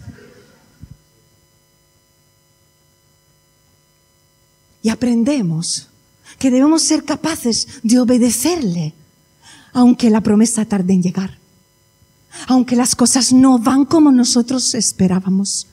Y 4.84 4.90
aprendemos 4.90 5.88
que 6.38 6.50
debemos 6.50 6.82
ser 6.82 7.04
capaces 7.04 7.66
de 7.82 7.98
obedecerle, 7.98 8.92
aunque 9.72 10.10
la 10.10 10.20
promesa 10.20 10.66
tarde 10.66 10.92
en 10.92 11.02
llegar, 11.02 11.38
aunque 12.48 12.76
las 12.76 12.94
cosas 12.94 13.32
no 13.32 13.58
van 13.58 13.86
como 13.86 14.12
nosotros 14.12 14.74
esperábamos, 14.74 15.68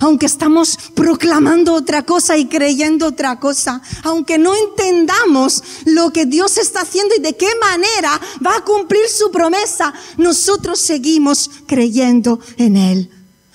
aunque 0.00 0.24
estamos 0.24 0.78
proclamando 0.94 1.74
otra 1.74 2.06
cosa 2.06 2.38
y 2.38 2.46
creyendo 2.46 3.08
otra 3.08 3.38
cosa, 3.38 3.82
aunque 4.02 4.38
no 4.38 4.54
entendamos 4.54 5.62
lo 5.84 6.10
que 6.10 6.24
Dios 6.24 6.56
está 6.56 6.80
haciendo 6.80 7.16
y 7.16 7.20
de 7.20 7.36
qué 7.36 7.50
manera 7.60 8.18
va 8.44 8.56
a 8.56 8.64
cumplir 8.64 9.06
su 9.08 9.30
promesa, 9.30 9.92
nosotros 10.16 10.80
seguimos 10.80 11.50
creyendo 11.66 12.40
en 12.56 12.78
Él. 12.78 13.10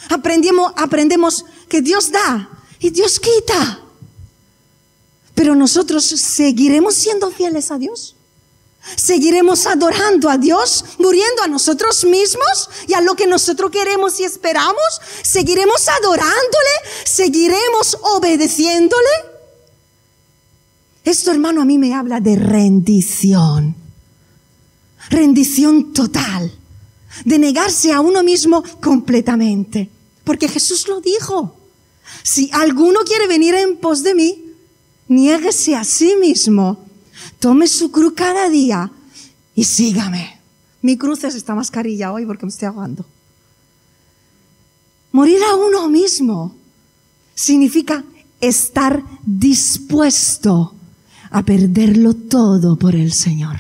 Aprendemos, 0.09 0.71
aprendemos 0.77 1.45
que 1.67 1.81
Dios 1.81 2.11
da 2.11 2.47
y 2.79 2.91
Dios 2.91 3.19
quita. 3.19 3.82
Pero 5.35 5.55
nosotros 5.55 6.05
seguiremos 6.05 6.95
siendo 6.95 7.31
fieles 7.31 7.71
a 7.71 7.77
Dios. 7.77 8.15
Seguiremos 8.95 9.65
adorando 9.65 10.29
a 10.29 10.37
Dios, 10.37 10.83
muriendo 10.99 11.41
a 11.41 11.47
nosotros 11.47 12.03
mismos 12.03 12.69
y 12.87 12.93
a 12.93 13.01
lo 13.01 13.15
que 13.15 13.27
nosotros 13.27 13.71
queremos 13.71 14.19
y 14.19 14.23
esperamos. 14.23 15.01
Seguiremos 15.21 15.87
adorándole, 15.87 16.75
seguiremos 17.05 17.97
obedeciéndole. 18.01 19.09
Esto, 21.05 21.31
hermano, 21.31 21.61
a 21.61 21.65
mí 21.65 21.77
me 21.77 21.93
habla 21.93 22.19
de 22.19 22.35
rendición. 22.35 23.75
Rendición 25.09 25.93
total. 25.93 26.51
De 27.25 27.39
negarse 27.39 27.93
a 27.93 28.01
uno 28.01 28.21
mismo 28.21 28.63
completamente. 28.81 29.89
Porque 30.23 30.47
Jesús 30.47 30.87
lo 30.87 31.01
dijo. 31.01 31.55
Si 32.21 32.49
alguno 32.53 33.01
quiere 33.01 33.27
venir 33.27 33.55
en 33.55 33.77
pos 33.77 34.03
de 34.03 34.15
mí, 34.15 34.42
niéguese 35.07 35.75
a 35.75 35.83
sí 35.83 36.15
mismo, 36.19 36.85
tome 37.39 37.67
su 37.67 37.91
cruz 37.91 38.13
cada 38.15 38.49
día 38.49 38.91
y 39.55 39.63
sígame. 39.63 40.39
Mi 40.81 40.97
cruz 40.97 41.23
es 41.23 41.35
esta 41.35 41.55
mascarilla 41.55 42.11
hoy 42.11 42.25
porque 42.25 42.45
me 42.45 42.49
estoy 42.49 42.67
ahogando. 42.67 43.05
Morir 45.11 45.39
a 45.43 45.55
uno 45.55 45.87
mismo 45.89 46.55
significa 47.35 48.03
estar 48.41 49.03
dispuesto 49.25 50.75
a 51.31 51.43
perderlo 51.43 52.13
todo 52.13 52.77
por 52.77 52.95
el 52.95 53.13
Señor. 53.13 53.59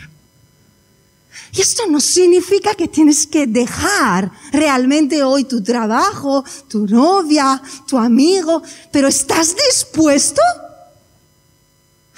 Y 1.55 1.61
esto 1.61 1.83
no 1.87 1.99
significa 2.01 2.73
que 2.73 2.87
tienes 2.87 3.27
que 3.27 3.45
dejar 3.45 4.31
realmente 4.51 5.23
hoy 5.23 5.43
tu 5.43 5.61
trabajo, 5.61 6.43
tu 6.67 6.87
novia, 6.87 7.61
tu 7.87 7.97
amigo, 7.97 8.63
pero 8.91 9.07
¿estás 9.07 9.55
dispuesto? 9.69 10.41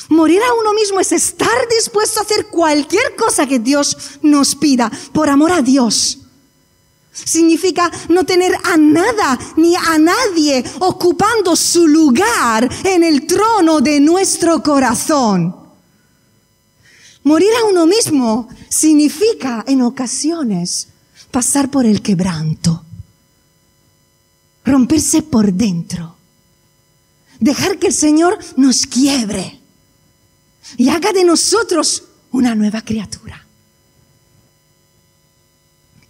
Morir 0.09 0.41
a 0.43 0.53
uno 0.53 0.73
mismo 0.73 0.99
es 0.99 1.11
estar 1.11 1.67
dispuesto 1.69 2.19
a 2.19 2.23
hacer 2.23 2.47
cualquier 2.47 3.15
cosa 3.15 3.47
que 3.47 3.59
Dios 3.59 4.19
nos 4.21 4.55
pida 4.55 4.91
por 5.11 5.29
amor 5.29 5.51
a 5.51 5.61
Dios. 5.61 6.19
Significa 7.11 7.89
no 8.09 8.25
tener 8.25 8.53
a 8.63 8.77
nada 8.77 9.39
ni 9.55 9.75
a 9.75 9.97
nadie 9.97 10.63
ocupando 10.79 11.55
su 11.55 11.87
lugar 11.87 12.69
en 12.83 13.03
el 13.03 13.25
trono 13.25 13.79
de 13.79 13.99
nuestro 13.99 14.61
corazón. 14.61 15.55
Morir 17.23 17.49
a 17.59 17.65
uno 17.65 17.87
mismo 17.87 18.49
significa 18.69 19.63
en 19.65 19.81
ocasiones 19.81 20.89
pasar 21.31 21.71
por 21.71 21.85
el 21.85 22.01
quebranto, 22.01 22.83
romperse 24.63 25.23
por 25.23 25.51
dentro, 25.51 26.17
dejar 27.39 27.79
que 27.79 27.87
el 27.87 27.93
Señor 27.93 28.37
nos 28.57 28.85
quiebre 28.85 29.64
y 30.77 30.89
haga 30.89 31.13
de 31.13 31.23
nosotros 31.23 32.03
una 32.31 32.55
nueva 32.55 32.81
criatura. 32.81 33.45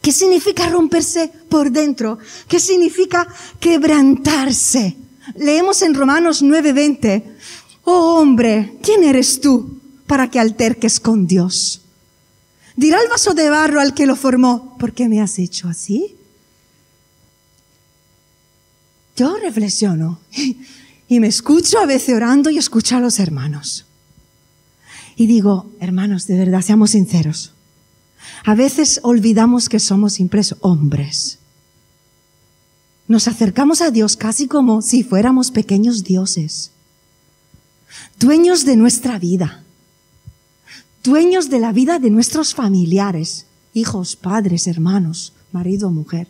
¿Qué 0.02 0.12
significa 0.12 0.70
romperse 0.70 1.32
por 1.50 1.72
dentro? 1.72 2.20
¿Qué 2.48 2.60
significa 2.60 3.28
quebrantarse? 3.60 4.96
Leemos 5.36 5.82
en 5.82 5.96
Romanos 5.96 6.44
9:20, 6.44 7.24
oh 7.86 8.20
hombre, 8.20 8.78
¿quién 8.84 9.04
eres 9.04 9.42
tú 9.42 9.80
para 10.06 10.30
que 10.30 10.40
alterques 10.40 11.00
con 11.00 11.26
Dios? 11.26 11.82
Dirá 12.76 13.02
el 13.02 13.10
vaso 13.10 13.34
de 13.34 13.50
barro 13.50 13.80
al 13.80 13.94
que 13.94 14.06
lo 14.06 14.16
formó, 14.16 14.78
¿por 14.78 14.94
qué 14.94 15.08
me 15.08 15.22
has 15.22 15.40
hecho 15.40 15.68
así? 15.70 16.16
Yo 19.16 19.38
reflexiono 19.38 20.20
y 21.08 21.20
me 21.20 21.28
escucho 21.28 21.80
a 21.80 21.86
veces 21.86 22.16
orando 22.16 22.50
y 22.50 22.58
escucho 22.58 22.98
a 22.98 23.00
los 23.00 23.20
hermanos. 23.20 23.86
Y 25.16 25.28
digo, 25.28 25.72
hermanos, 25.80 26.28
de 26.28 26.38
verdad, 26.38 26.62
seamos 26.62 26.92
sinceros. 26.92 27.54
A 28.44 28.56
veces 28.56 29.00
olvidamos 29.04 29.70
que 29.70 29.80
somos 29.80 30.20
impresos 30.20 30.58
hombres. 30.62 31.40
Nos 33.08 33.28
acercamos 33.28 33.82
a 33.82 33.92
Dios 33.92 34.18
casi 34.18 34.48
como 34.48 34.82
si 34.82 35.04
fuéramos 35.04 35.52
pequeños 35.52 36.04
dioses, 36.04 36.72
dueños 38.20 38.66
de 38.66 38.76
nuestra 38.76 39.20
vida, 39.20 39.64
dueños 41.04 41.50
de 41.50 41.60
la 41.60 41.72
vida 41.72 42.00
de 42.00 42.10
nuestros 42.10 42.56
familiares, 42.56 43.46
hijos, 43.74 44.16
padres, 44.16 44.66
hermanos, 44.66 45.34
marido, 45.52 45.92
mujer. 45.92 46.28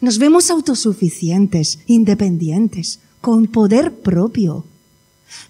Nos 0.00 0.18
vemos 0.18 0.50
autosuficientes, 0.50 1.80
independientes, 1.86 3.00
con 3.20 3.46
poder 3.46 4.00
propio, 4.00 4.64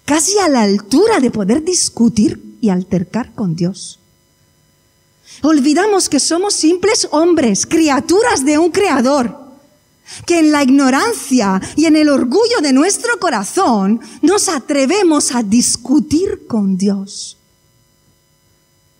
casi 0.05 0.37
a 0.39 0.49
la 0.49 0.61
altura 0.61 1.19
de 1.19 1.31
poder 1.31 1.63
discutir 1.63 2.57
y 2.61 2.69
altercar 2.69 3.33
con 3.33 3.55
Dios. 3.55 3.99
Olvidamos 5.41 6.09
que 6.09 6.19
somos 6.19 6.53
simples 6.53 7.07
hombres, 7.11 7.65
criaturas 7.65 8.45
de 8.45 8.57
un 8.57 8.71
creador, 8.71 9.45
que 10.25 10.39
en 10.39 10.51
la 10.51 10.63
ignorancia 10.63 11.61
y 11.75 11.85
en 11.85 11.95
el 11.95 12.09
orgullo 12.09 12.61
de 12.61 12.73
nuestro 12.73 13.19
corazón 13.19 13.99
nos 14.21 14.49
atrevemos 14.49 15.33
a 15.33 15.43
discutir 15.43 16.45
con 16.47 16.77
Dios. 16.77 17.37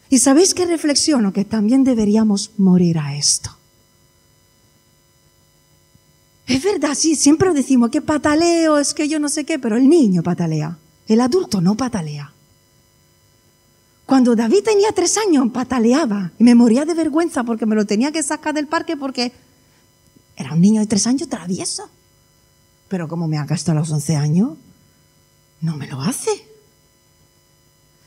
Y 0.10 0.20
sabéis 0.20 0.54
que 0.54 0.66
reflexiono 0.66 1.34
que 1.34 1.46
también 1.46 1.84
deberíamos 1.84 2.52
morir 2.58 3.00
a 3.00 3.16
esto. 3.16 3.55
Es 6.48 6.64
verdad, 6.64 6.94
sí, 6.96 7.16
siempre 7.16 7.54
decimos 7.54 7.90
que 7.90 8.02
pataleo, 8.02 8.78
es 8.78 8.94
que 8.94 9.08
yo 9.08 9.20
no 9.20 9.30
sé 9.30 9.46
qué, 9.46 9.58
pero 9.58 9.78
el 9.78 9.90
niño 9.90 10.22
patalea, 10.22 10.78
el 11.08 11.22
adulto 11.22 11.60
no 11.60 11.76
patalea. 11.76 12.32
Cuando 14.06 14.36
David 14.36 14.64
tenía 14.64 14.92
tres 14.92 15.18
años, 15.18 15.48
pataleaba 15.52 16.32
y 16.38 16.44
me 16.44 16.54
moría 16.54 16.86
de 16.86 16.94
vergüenza 16.94 17.44
porque 17.44 17.66
me 17.66 17.76
lo 17.76 17.86
tenía 17.86 18.12
que 18.12 18.22
sacar 18.22 18.54
del 18.54 18.68
parque 18.68 18.96
porque 18.96 19.32
era 20.36 20.54
un 20.54 20.62
niño 20.62 20.82
de 20.82 20.88
tres 20.88 21.08
años 21.08 21.28
travieso. 21.28 21.90
Pero 22.88 23.08
como 23.08 23.28
me 23.28 23.40
haga 23.40 23.56
hasta 23.56 23.74
los 23.74 23.90
once 23.92 24.16
años, 24.16 24.58
no 25.62 25.76
me 25.76 25.88
lo 25.88 26.00
hace. 26.02 26.30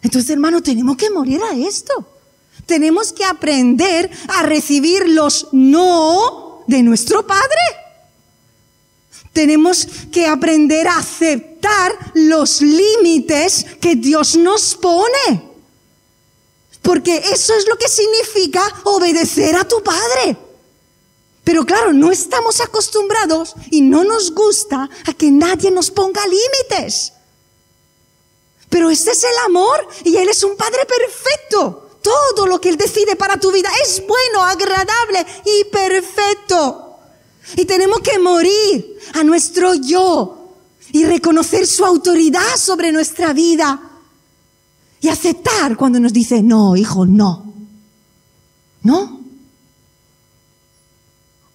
Entonces, 0.02 0.30
hermano, 0.30 0.62
tenemos 0.62 0.96
que 0.96 1.10
morir 1.10 1.40
a 1.42 1.56
esto. 1.56 1.92
Tenemos 2.66 3.12
que 3.12 3.24
aprender 3.24 4.08
a 4.28 4.44
recibir 4.44 5.08
los 5.08 5.48
no 5.50 6.62
de 6.68 6.84
nuestro 6.84 7.26
Padre. 7.26 7.87
Tenemos 9.32 9.86
que 10.10 10.26
aprender 10.26 10.88
a 10.88 10.98
aceptar 10.98 11.96
los 12.14 12.60
límites 12.60 13.66
que 13.80 13.94
Dios 13.96 14.36
nos 14.36 14.74
pone. 14.74 15.48
Porque 16.82 17.16
eso 17.32 17.54
es 17.54 17.68
lo 17.68 17.76
que 17.76 17.88
significa 17.88 18.62
obedecer 18.84 19.54
a 19.56 19.66
tu 19.66 19.82
Padre. 19.82 20.36
Pero 21.44 21.64
claro, 21.64 21.92
no 21.92 22.10
estamos 22.10 22.60
acostumbrados 22.60 23.54
y 23.70 23.80
no 23.80 24.04
nos 24.04 24.32
gusta 24.32 24.88
a 25.06 25.12
que 25.14 25.30
nadie 25.30 25.70
nos 25.70 25.90
ponga 25.90 26.20
límites. 26.26 27.12
Pero 28.68 28.90
ese 28.90 29.12
es 29.12 29.24
el 29.24 29.38
amor 29.46 29.88
y 30.04 30.16
Él 30.16 30.28
es 30.28 30.42
un 30.42 30.56
Padre 30.56 30.84
perfecto. 30.84 31.90
Todo 32.02 32.46
lo 32.46 32.60
que 32.60 32.68
Él 32.68 32.76
decide 32.76 33.16
para 33.16 33.38
tu 33.38 33.50
vida 33.50 33.70
es 33.82 34.02
bueno, 34.06 34.44
agradable 34.44 35.26
y 35.44 35.64
perfecto. 35.64 36.87
Y 37.56 37.64
tenemos 37.64 38.00
que 38.00 38.18
morir 38.18 38.98
a 39.14 39.24
nuestro 39.24 39.74
yo 39.74 40.56
y 40.92 41.04
reconocer 41.04 41.66
su 41.66 41.84
autoridad 41.84 42.56
sobre 42.56 42.92
nuestra 42.92 43.32
vida. 43.32 43.80
Y 45.00 45.08
aceptar 45.08 45.76
cuando 45.76 46.00
nos 46.00 46.12
dice, 46.12 46.42
no, 46.42 46.76
hijo, 46.76 47.06
no. 47.06 47.52
¿No? 48.82 49.20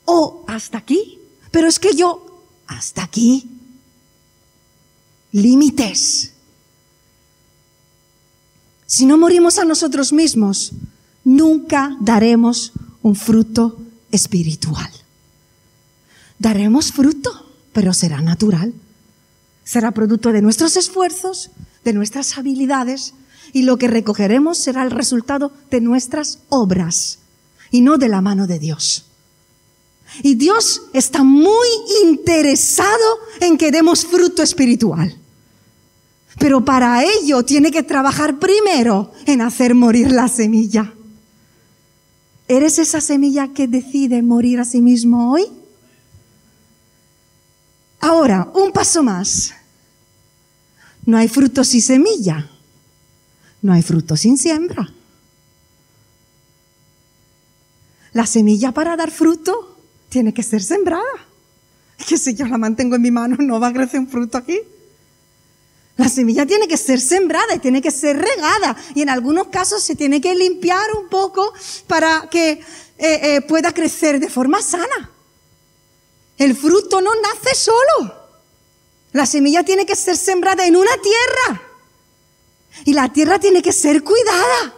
O 0.05 0.45
hasta 0.47 0.77
aquí. 0.77 1.19
Pero 1.51 1.67
es 1.67 1.79
que 1.79 1.93
yo, 1.93 2.43
hasta 2.67 3.03
aquí. 3.03 3.49
Límites. 5.31 6.31
Si 8.85 9.05
no 9.05 9.17
morimos 9.17 9.57
a 9.57 9.65
nosotros 9.65 10.13
mismos, 10.13 10.71
nunca 11.23 11.97
daremos 11.99 12.71
un 13.01 13.15
fruto 13.15 13.77
espiritual. 14.11 14.91
Daremos 16.43 16.91
fruto, 16.91 17.31
pero 17.71 17.93
será 17.93 18.21
natural. 18.21 18.73
Será 19.63 19.91
producto 19.91 20.33
de 20.33 20.41
nuestros 20.41 20.75
esfuerzos, 20.75 21.51
de 21.85 21.93
nuestras 21.93 22.37
habilidades, 22.37 23.13
y 23.53 23.61
lo 23.61 23.77
que 23.77 23.87
recogeremos 23.87 24.57
será 24.57 24.83
el 24.83 24.91
resultado 24.91 25.53
de 25.71 25.79
nuestras 25.79 26.39
obras 26.49 27.19
y 27.71 27.79
no 27.79 27.97
de 27.97 28.09
la 28.09 28.19
mano 28.19 28.45
de 28.45 28.59
Dios. 28.59 29.05
Y 30.21 30.35
Dios 30.35 30.81
está 30.91 31.23
muy 31.23 31.67
interesado 32.03 33.19
en 33.39 33.57
que 33.57 33.71
demos 33.71 34.05
fruto 34.05 34.43
espiritual. 34.43 35.15
Pero 36.39 36.65
para 36.65 37.05
ello 37.05 37.43
tiene 37.43 37.71
que 37.71 37.83
trabajar 37.83 38.37
primero 38.37 39.13
en 39.25 39.39
hacer 39.39 39.75
morir 39.75 40.11
la 40.11 40.27
semilla. 40.27 40.93
¿Eres 42.49 42.79
esa 42.79 42.99
semilla 42.99 43.53
que 43.53 43.69
decide 43.69 44.21
morir 44.21 44.59
a 44.59 44.65
sí 44.65 44.81
mismo 44.81 45.31
hoy? 45.31 45.62
Ahora, 48.03 48.51
un 48.53 48.73
paso 48.73 49.01
más. 49.01 49.53
No 51.05 51.17
hay 51.17 51.29
fruto 51.29 51.63
sin 51.63 51.81
semilla. 51.81 52.49
No 53.61 53.71
hay 53.71 53.81
fruto 53.81 54.17
sin 54.17 54.37
siembra. 54.37 54.91
La 58.11 58.25
semilla 58.25 58.73
para 58.73 58.97
dar 58.97 59.09
fruto 59.09 59.77
tiene 60.09 60.33
que 60.33 60.43
ser 60.43 60.61
sembrada. 60.61 61.01
Que 62.05 62.17
si 62.17 62.35
yo 62.35 62.45
la 62.45 62.57
mantengo 62.57 62.97
en 62.97 63.03
mi 63.03 63.11
mano 63.11 63.37
no 63.39 63.57
va 63.61 63.67
a 63.67 63.73
crecer 63.73 64.01
un 64.01 64.09
fruto 64.09 64.37
aquí. 64.37 64.59
La 65.95 66.09
semilla 66.09 66.45
tiene 66.45 66.67
que 66.67 66.75
ser 66.75 66.99
sembrada 66.99 67.55
y 67.55 67.59
tiene 67.59 67.81
que 67.81 67.91
ser 67.91 68.17
regada. 68.17 68.75
Y 68.95 69.01
en 69.01 69.07
algunos 69.07 69.47
casos 69.47 69.81
se 69.81 69.95
tiene 69.95 70.19
que 70.19 70.35
limpiar 70.35 70.89
un 71.01 71.07
poco 71.07 71.53
para 71.87 72.27
que 72.29 72.51
eh, 72.51 72.59
eh, 72.97 73.41
pueda 73.47 73.71
crecer 73.71 74.19
de 74.19 74.29
forma 74.29 74.61
sana. 74.61 75.12
El 76.37 76.55
fruto 76.55 77.01
no 77.01 77.11
nace 77.15 77.55
solo. 77.55 78.13
La 79.11 79.25
semilla 79.25 79.63
tiene 79.63 79.85
que 79.85 79.95
ser 79.95 80.17
sembrada 80.17 80.65
en 80.65 80.75
una 80.75 80.91
tierra. 81.01 81.61
Y 82.85 82.93
la 82.93 83.11
tierra 83.11 83.39
tiene 83.39 83.61
que 83.61 83.71
ser 83.71 84.03
cuidada 84.03 84.75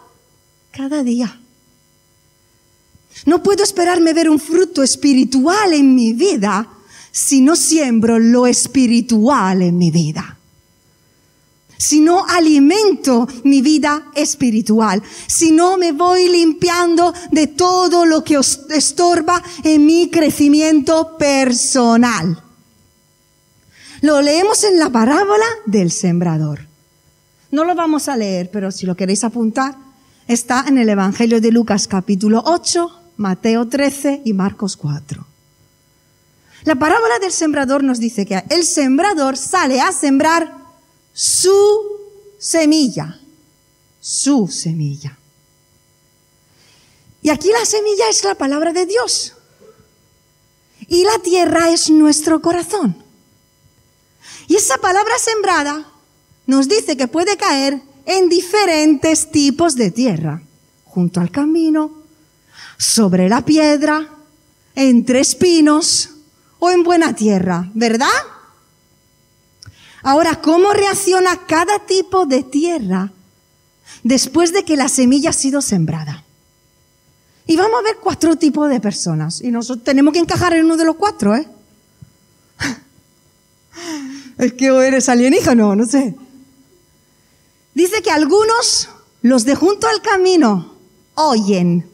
cada 0.72 1.04
día. 1.04 1.42
No 3.26 3.42
puedo 3.42 3.64
esperarme 3.64 4.14
ver 4.14 4.30
un 4.30 4.40
fruto 4.40 4.84
espiritual 4.84 5.74
en 5.74 5.96
mi 5.96 6.14
vida 6.14 6.70
si 7.12 7.40
no 7.40 7.56
siembro 7.56 8.20
lo 8.20 8.46
espiritual 8.46 9.62
en 9.62 9.78
mi 9.78 9.90
vida 9.90 10.35
si 11.78 12.00
no 12.00 12.26
alimento 12.26 13.28
mi 13.44 13.62
vida 13.62 14.08
espiritual, 14.16 15.02
si 15.28 15.52
no 15.52 15.78
me 15.78 15.92
voy 15.92 16.30
limpiando 16.30 17.14
de 17.32 17.48
todo 17.48 18.06
lo 18.06 18.24
que 18.24 18.40
estorba 18.70 19.42
en 19.64 19.86
mi 19.86 20.10
crecimiento 20.10 21.18
personal. 21.18 22.42
Lo 24.02 24.22
leemos 24.22 24.64
en 24.64 24.80
la 24.80 24.90
parábola 24.90 25.46
del 25.66 25.92
sembrador. 25.92 26.68
No 27.52 27.64
lo 27.64 27.76
vamos 27.76 28.10
a 28.10 28.18
leer, 28.18 28.50
pero 28.52 28.72
si 28.72 28.86
lo 28.86 28.96
queréis 28.96 29.24
apuntar, 29.24 29.76
está 30.28 30.66
en 30.68 30.78
el 30.78 30.90
Evangelio 30.90 31.40
de 31.40 31.52
Lucas 31.52 31.88
capítulo 31.88 32.44
8, 32.46 32.92
Mateo 33.18 33.68
13 33.68 34.24
y 34.26 34.34
Marcos 34.34 34.76
4. 34.78 35.26
La 36.66 36.76
parábola 36.76 37.20
del 37.20 37.32
sembrador 37.32 37.84
nos 37.84 38.00
dice 38.00 38.26
que 38.26 38.44
el 38.50 38.66
sembrador 38.66 39.38
sale 39.38 39.80
a 39.82 39.92
sembrar 39.92 40.65
su 41.16 41.82
semilla, 42.38 43.22
su 44.02 44.50
semilla. 44.50 45.18
Y 47.22 47.30
aquí 47.30 47.50
la 47.52 47.66
semilla 47.66 48.10
es 48.10 48.24
la 48.26 48.36
palabra 48.36 48.74
de 48.74 48.86
Dios. 48.86 49.34
Y 50.88 51.06
la 51.06 51.18
tierra 51.20 51.72
es 51.72 51.90
nuestro 51.90 52.42
corazón. 52.42 53.02
Y 54.48 54.58
esa 54.58 54.78
palabra 54.78 55.18
sembrada 55.18 55.90
nos 56.46 56.68
dice 56.68 56.98
que 56.98 57.08
puede 57.08 57.38
caer 57.38 57.82
en 58.06 58.30
diferentes 58.30 59.32
tipos 59.32 59.76
de 59.76 59.90
tierra. 59.90 60.44
Junto 60.84 61.22
al 61.22 61.32
camino, 61.32 62.04
sobre 62.78 63.30
la 63.30 63.44
piedra, 63.44 64.10
entre 64.76 65.22
espinos 65.22 66.10
o 66.60 66.70
en 66.70 66.84
buena 66.84 67.16
tierra, 67.16 67.72
¿verdad? 67.74 68.35
Ahora, 70.06 70.40
¿cómo 70.40 70.72
reacciona 70.72 71.48
cada 71.48 71.80
tipo 71.80 72.28
de 72.28 72.44
tierra 72.44 73.12
después 74.04 74.54
de 74.54 74.64
que 74.64 74.78
la 74.78 74.88
semilla 74.88 75.32
ha 75.32 75.34
sido 75.34 75.64
sembrada? 75.64 76.24
Y 77.48 77.56
vamos 77.56 77.80
a 77.80 77.84
ver 77.84 77.98
cuatro 78.04 78.36
tipos 78.36 78.70
de 78.70 78.80
personas. 78.80 79.42
Y 79.42 79.50
nosotros 79.50 79.84
tenemos 79.84 80.14
que 80.14 80.20
encajar 80.20 80.54
en 80.54 80.66
uno 80.66 80.78
de 80.78 80.86
los 80.86 80.96
cuatro, 80.98 81.36
¿eh? 81.36 81.48
Es 84.38 84.54
que 84.54 84.68
eres 84.68 85.10
alienígena, 85.10 85.76
no 85.76 85.86
sé. 85.88 86.14
Dice 87.74 88.04
que 88.04 88.12
algunos, 88.12 88.90
los 89.24 89.44
de 89.44 89.56
junto 89.56 89.88
al 89.88 90.04
camino, 90.04 90.76
oyen. 91.16 91.90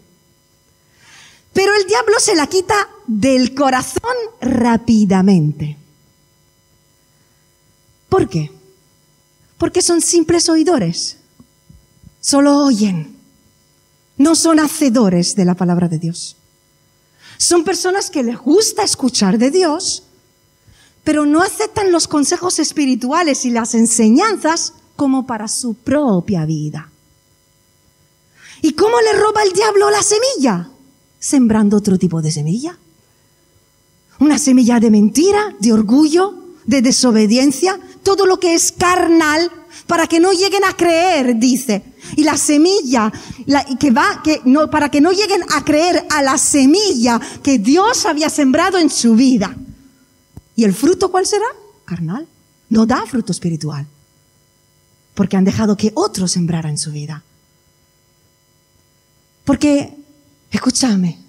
Pero 1.54 1.74
el 1.76 1.88
diablo 1.88 2.20
se 2.20 2.36
la 2.36 2.48
quita 2.48 2.90
del 3.08 3.56
corazón 3.56 4.18
rápidamente. 4.42 5.78
¿Por 8.12 8.28
qué? 8.28 8.52
Porque 9.58 9.82
son 9.82 10.02
simples 10.02 10.50
oidores. 10.50 11.16
solo 12.20 12.66
oyen, 12.66 13.16
no 14.18 14.36
son 14.36 14.60
hacedores 14.60 15.34
de 15.38 15.46
la 15.46 15.56
palabra 15.56 15.88
de 15.88 15.98
Dios. 15.98 16.36
Son 17.38 17.64
personas 17.64 18.10
que 18.10 18.22
les 18.22 18.38
gusta 18.38 18.84
escuchar 18.84 19.38
de 19.38 19.50
Dios, 19.50 20.04
pero 21.06 21.26
no 21.26 21.42
aceptan 21.42 21.94
los 21.94 22.10
consejos 22.10 22.60
espirituales 22.60 23.46
y 23.46 23.50
las 23.50 23.76
enseñanzas 23.76 24.74
como 24.98 25.26
para 25.26 25.48
su 25.48 25.74
propia 25.76 26.46
vida. 26.46 26.92
¿Y 28.62 28.74
cómo 28.74 29.00
le 29.00 29.14
roba 29.14 29.42
el 29.44 29.54
diablo 29.54 29.90
la 29.90 30.04
semilla? 30.04 30.70
Sembrando 31.18 31.78
otro 31.78 31.98
tipo 31.98 32.22
de 32.22 32.32
semilla. 32.34 32.78
Una 34.20 34.38
semilla 34.38 34.82
de 34.82 34.92
mentira, 34.92 35.56
de 35.60 35.72
orgullo, 35.72 36.42
de 36.66 36.82
desobediencia, 36.82 37.80
todo 38.04 38.26
lo 38.26 38.40
que 38.40 38.54
es 38.54 38.72
carnal, 38.72 39.52
para 39.88 40.08
que 40.08 40.20
no 40.20 40.32
lleguen 40.32 40.64
a 40.64 40.76
creer, 40.76 41.38
dice. 41.38 41.84
Y 42.16 42.24
la 42.24 42.38
semilla 42.38 43.12
que 43.80 43.92
va, 43.92 44.22
que 44.24 44.42
no, 44.46 44.70
para 44.70 44.90
que 44.90 45.02
no 45.02 45.12
lleguen 45.12 45.44
a 45.52 45.64
creer 45.64 46.06
a 46.10 46.22
la 46.22 46.38
semilla 46.38 47.20
que 47.44 47.60
Dios 47.60 48.06
había 48.06 48.30
sembrado 48.30 48.78
en 48.78 48.90
su 48.90 49.16
vida. 49.16 49.56
¿Y 50.56 50.64
el 50.64 50.74
fruto 50.74 51.12
cuál 51.12 51.26
será? 51.26 51.46
Carnal. 51.86 52.28
No 52.70 52.86
da 52.86 53.06
fruto 53.06 53.32
espiritual. 53.32 53.86
Porque 55.14 55.36
han 55.36 55.44
dejado 55.44 55.76
que 55.76 55.92
otro 55.96 56.28
sembrara 56.28 56.70
en 56.70 56.78
su 56.78 56.92
vida. 56.92 57.24
Porque, 59.44 59.94
escúchame, 60.52 61.20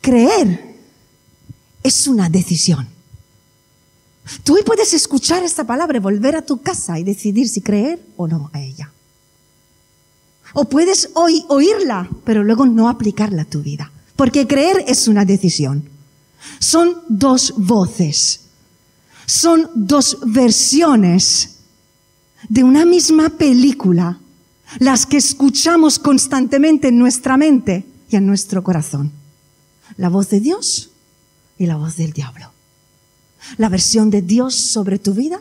creer 0.00 0.74
es 1.82 2.06
una 2.08 2.28
decisión. 2.28 2.95
Tú 4.42 4.54
hoy 4.54 4.62
puedes 4.62 4.92
escuchar 4.92 5.44
esta 5.44 5.64
palabra, 5.64 6.00
volver 6.00 6.36
a 6.36 6.42
tu 6.42 6.60
casa 6.60 6.98
y 6.98 7.04
decidir 7.04 7.48
si 7.48 7.60
creer 7.60 8.00
o 8.16 8.26
no 8.26 8.50
a 8.52 8.60
ella. 8.60 8.90
O 10.52 10.64
puedes 10.64 11.10
hoy 11.14 11.44
oírla, 11.48 12.08
pero 12.24 12.42
luego 12.42 12.66
no 12.66 12.88
aplicarla 12.88 13.42
a 13.42 13.46
tu 13.46 13.62
vida. 13.62 13.92
Porque 14.16 14.46
creer 14.46 14.84
es 14.88 15.06
una 15.06 15.24
decisión. 15.24 15.88
Son 16.58 17.02
dos 17.08 17.54
voces. 17.56 18.40
Son 19.26 19.68
dos 19.74 20.18
versiones 20.24 21.56
de 22.48 22.64
una 22.64 22.84
misma 22.84 23.28
película, 23.30 24.20
las 24.78 25.04
que 25.04 25.16
escuchamos 25.16 25.98
constantemente 25.98 26.88
en 26.88 26.98
nuestra 26.98 27.36
mente 27.36 27.84
y 28.08 28.16
en 28.16 28.26
nuestro 28.26 28.62
corazón. 28.62 29.12
La 29.96 30.08
voz 30.08 30.30
de 30.30 30.40
Dios 30.40 30.90
y 31.58 31.66
la 31.66 31.76
voz 31.76 31.96
del 31.96 32.12
diablo. 32.12 32.55
La 33.58 33.68
versión 33.68 34.10
de 34.10 34.22
Dios 34.22 34.54
sobre 34.54 34.98
tu 34.98 35.14
vida 35.14 35.40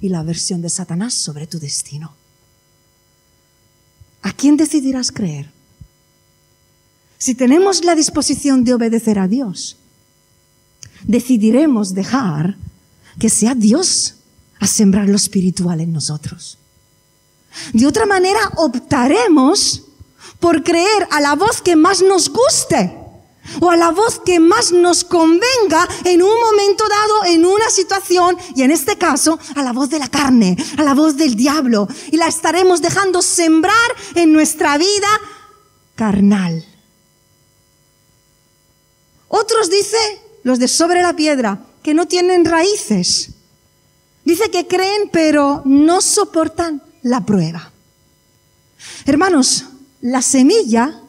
y 0.00 0.08
la 0.08 0.22
versión 0.22 0.60
de 0.62 0.68
Satanás 0.68 1.14
sobre 1.14 1.46
tu 1.46 1.58
destino. 1.58 2.14
¿A 4.22 4.32
quién 4.32 4.56
decidirás 4.56 5.12
creer? 5.12 5.50
Si 7.18 7.34
tenemos 7.34 7.84
la 7.84 7.94
disposición 7.94 8.64
de 8.64 8.74
obedecer 8.74 9.18
a 9.18 9.28
Dios, 9.28 9.76
decidiremos 11.04 11.94
dejar 11.94 12.56
que 13.18 13.28
sea 13.28 13.54
Dios 13.54 14.16
a 14.60 14.66
sembrar 14.66 15.08
lo 15.08 15.16
espiritual 15.16 15.80
en 15.80 15.92
nosotros. 15.92 16.58
De 17.72 17.86
otra 17.86 18.06
manera, 18.06 18.40
optaremos 18.56 19.84
por 20.40 20.62
creer 20.64 21.08
a 21.10 21.20
la 21.20 21.34
voz 21.34 21.62
que 21.62 21.76
más 21.76 22.02
nos 22.02 22.28
guste 22.28 22.94
o 23.60 23.70
a 23.70 23.76
la 23.76 23.90
voz 23.90 24.20
que 24.24 24.40
más 24.40 24.72
nos 24.72 25.04
convenga 25.04 25.88
en 26.04 26.22
un 26.22 26.40
momento 26.40 26.84
dado, 26.88 27.23
situación, 27.74 28.36
y 28.54 28.62
en 28.62 28.70
este 28.70 28.96
caso, 28.96 29.38
a 29.54 29.62
la 29.62 29.72
voz 29.72 29.90
de 29.90 29.98
la 29.98 30.08
carne, 30.08 30.56
a 30.78 30.82
la 30.82 30.94
voz 30.94 31.16
del 31.16 31.34
diablo, 31.34 31.86
y 32.10 32.16
la 32.16 32.28
estaremos 32.28 32.80
dejando 32.80 33.20
sembrar 33.20 33.74
en 34.14 34.32
nuestra 34.32 34.78
vida 34.78 35.08
carnal. 35.94 36.64
Otros 39.28 39.68
dice, 39.68 39.98
los 40.44 40.58
de 40.58 40.68
sobre 40.68 41.02
la 41.02 41.16
piedra, 41.16 41.66
que 41.82 41.92
no 41.94 42.06
tienen 42.06 42.44
raíces. 42.44 43.30
Dice 44.24 44.50
que 44.50 44.66
creen 44.66 45.10
pero 45.12 45.62
no 45.64 46.00
soportan 46.00 46.82
la 47.02 47.26
prueba. 47.26 47.72
Hermanos, 49.04 49.66
la 50.00 50.22
semilla 50.22 51.00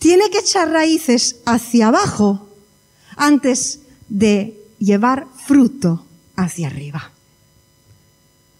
tiene 0.00 0.30
que 0.30 0.38
echar 0.38 0.70
raíces 0.70 1.36
hacia 1.46 1.88
abajo 1.88 2.48
antes 3.16 3.80
de 4.08 4.60
llevar 4.78 5.26
fruto 5.46 6.04
hacia 6.36 6.68
arriba. 6.68 7.10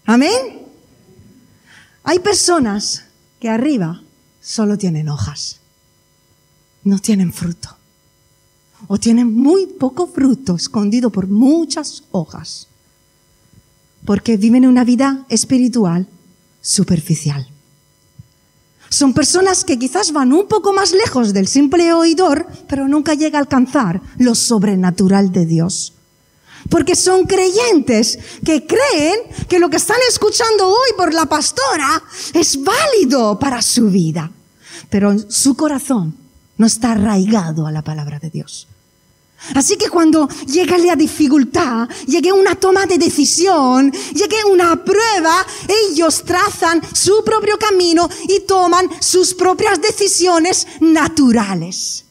Amén. 0.04 0.62
Hay 2.04 2.18
personas 2.18 3.04
que 3.40 3.48
arriba 3.48 4.02
solo 4.40 4.76
tienen 4.76 5.08
hojas, 5.08 5.60
no 6.84 6.98
tienen 6.98 7.32
fruto 7.32 7.76
o 8.86 8.98
tienen 8.98 9.32
muy 9.32 9.66
poco 9.66 10.06
fruto 10.06 10.56
escondido 10.56 11.10
por 11.10 11.26
muchas 11.28 12.04
hojas, 12.10 12.68
porque 14.04 14.36
viven 14.36 14.66
una 14.66 14.84
vida 14.84 15.24
espiritual 15.30 16.06
superficial. 16.60 17.48
Son 18.90 19.14
personas 19.14 19.64
que 19.64 19.78
quizás 19.78 20.12
van 20.12 20.32
un 20.32 20.46
poco 20.46 20.72
más 20.74 20.92
lejos 20.92 21.32
del 21.32 21.48
simple 21.48 21.92
oidor, 21.94 22.46
pero 22.68 22.86
nunca 22.86 23.14
llega 23.14 23.38
a 23.38 23.42
alcanzar 23.42 24.02
lo 24.18 24.34
sobrenatural 24.34 25.32
de 25.32 25.46
Dios. 25.46 25.94
Porque 26.70 26.96
son 26.96 27.24
creyentes 27.24 28.18
que 28.44 28.66
creen 28.66 29.20
que 29.48 29.58
lo 29.58 29.68
que 29.70 29.76
están 29.76 29.98
escuchando 30.08 30.68
hoy 30.68 30.90
por 30.96 31.12
la 31.12 31.26
pastora 31.26 32.02
es 32.32 32.62
válido 32.62 33.38
para 33.38 33.62
su 33.62 33.88
vida. 33.90 34.30
Pero 34.90 35.14
su 35.28 35.56
corazón 35.56 36.16
no 36.56 36.66
está 36.66 36.92
arraigado 36.92 37.66
a 37.66 37.72
la 37.72 37.82
palabra 37.82 38.18
de 38.18 38.30
Dios. 38.30 38.68
Así 39.54 39.76
que 39.76 39.90
cuando 39.90 40.26
llega 40.46 40.78
la 40.78 40.96
dificultad, 40.96 41.88
llegue 42.06 42.32
una 42.32 42.54
toma 42.54 42.86
de 42.86 42.96
decisión, 42.96 43.92
llegue 44.14 44.42
una 44.50 44.82
prueba, 44.82 45.46
ellos 45.90 46.24
trazan 46.24 46.80
su 46.94 47.22
propio 47.24 47.58
camino 47.58 48.08
y 48.26 48.40
toman 48.46 48.88
sus 49.00 49.34
propias 49.34 49.80
decisiones 49.82 50.66
naturales. 50.80 52.03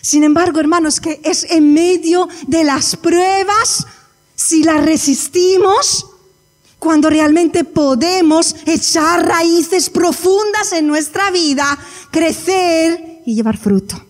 Sin 0.00 0.24
embargo, 0.24 0.60
hermanos, 0.60 1.00
que 1.00 1.20
es 1.24 1.44
en 1.44 1.72
medio 1.72 2.28
de 2.46 2.64
las 2.64 2.96
pruebas, 2.96 3.86
si 4.34 4.62
las 4.62 4.84
resistimos, 4.84 6.06
cuando 6.78 7.10
realmente 7.10 7.64
podemos 7.64 8.54
echar 8.64 9.26
raíces 9.26 9.90
profundas 9.90 10.72
en 10.72 10.86
nuestra 10.86 11.30
vida, 11.30 11.76
crecer 12.10 13.22
y 13.26 13.34
llevar 13.34 13.56
fruto. 13.56 14.00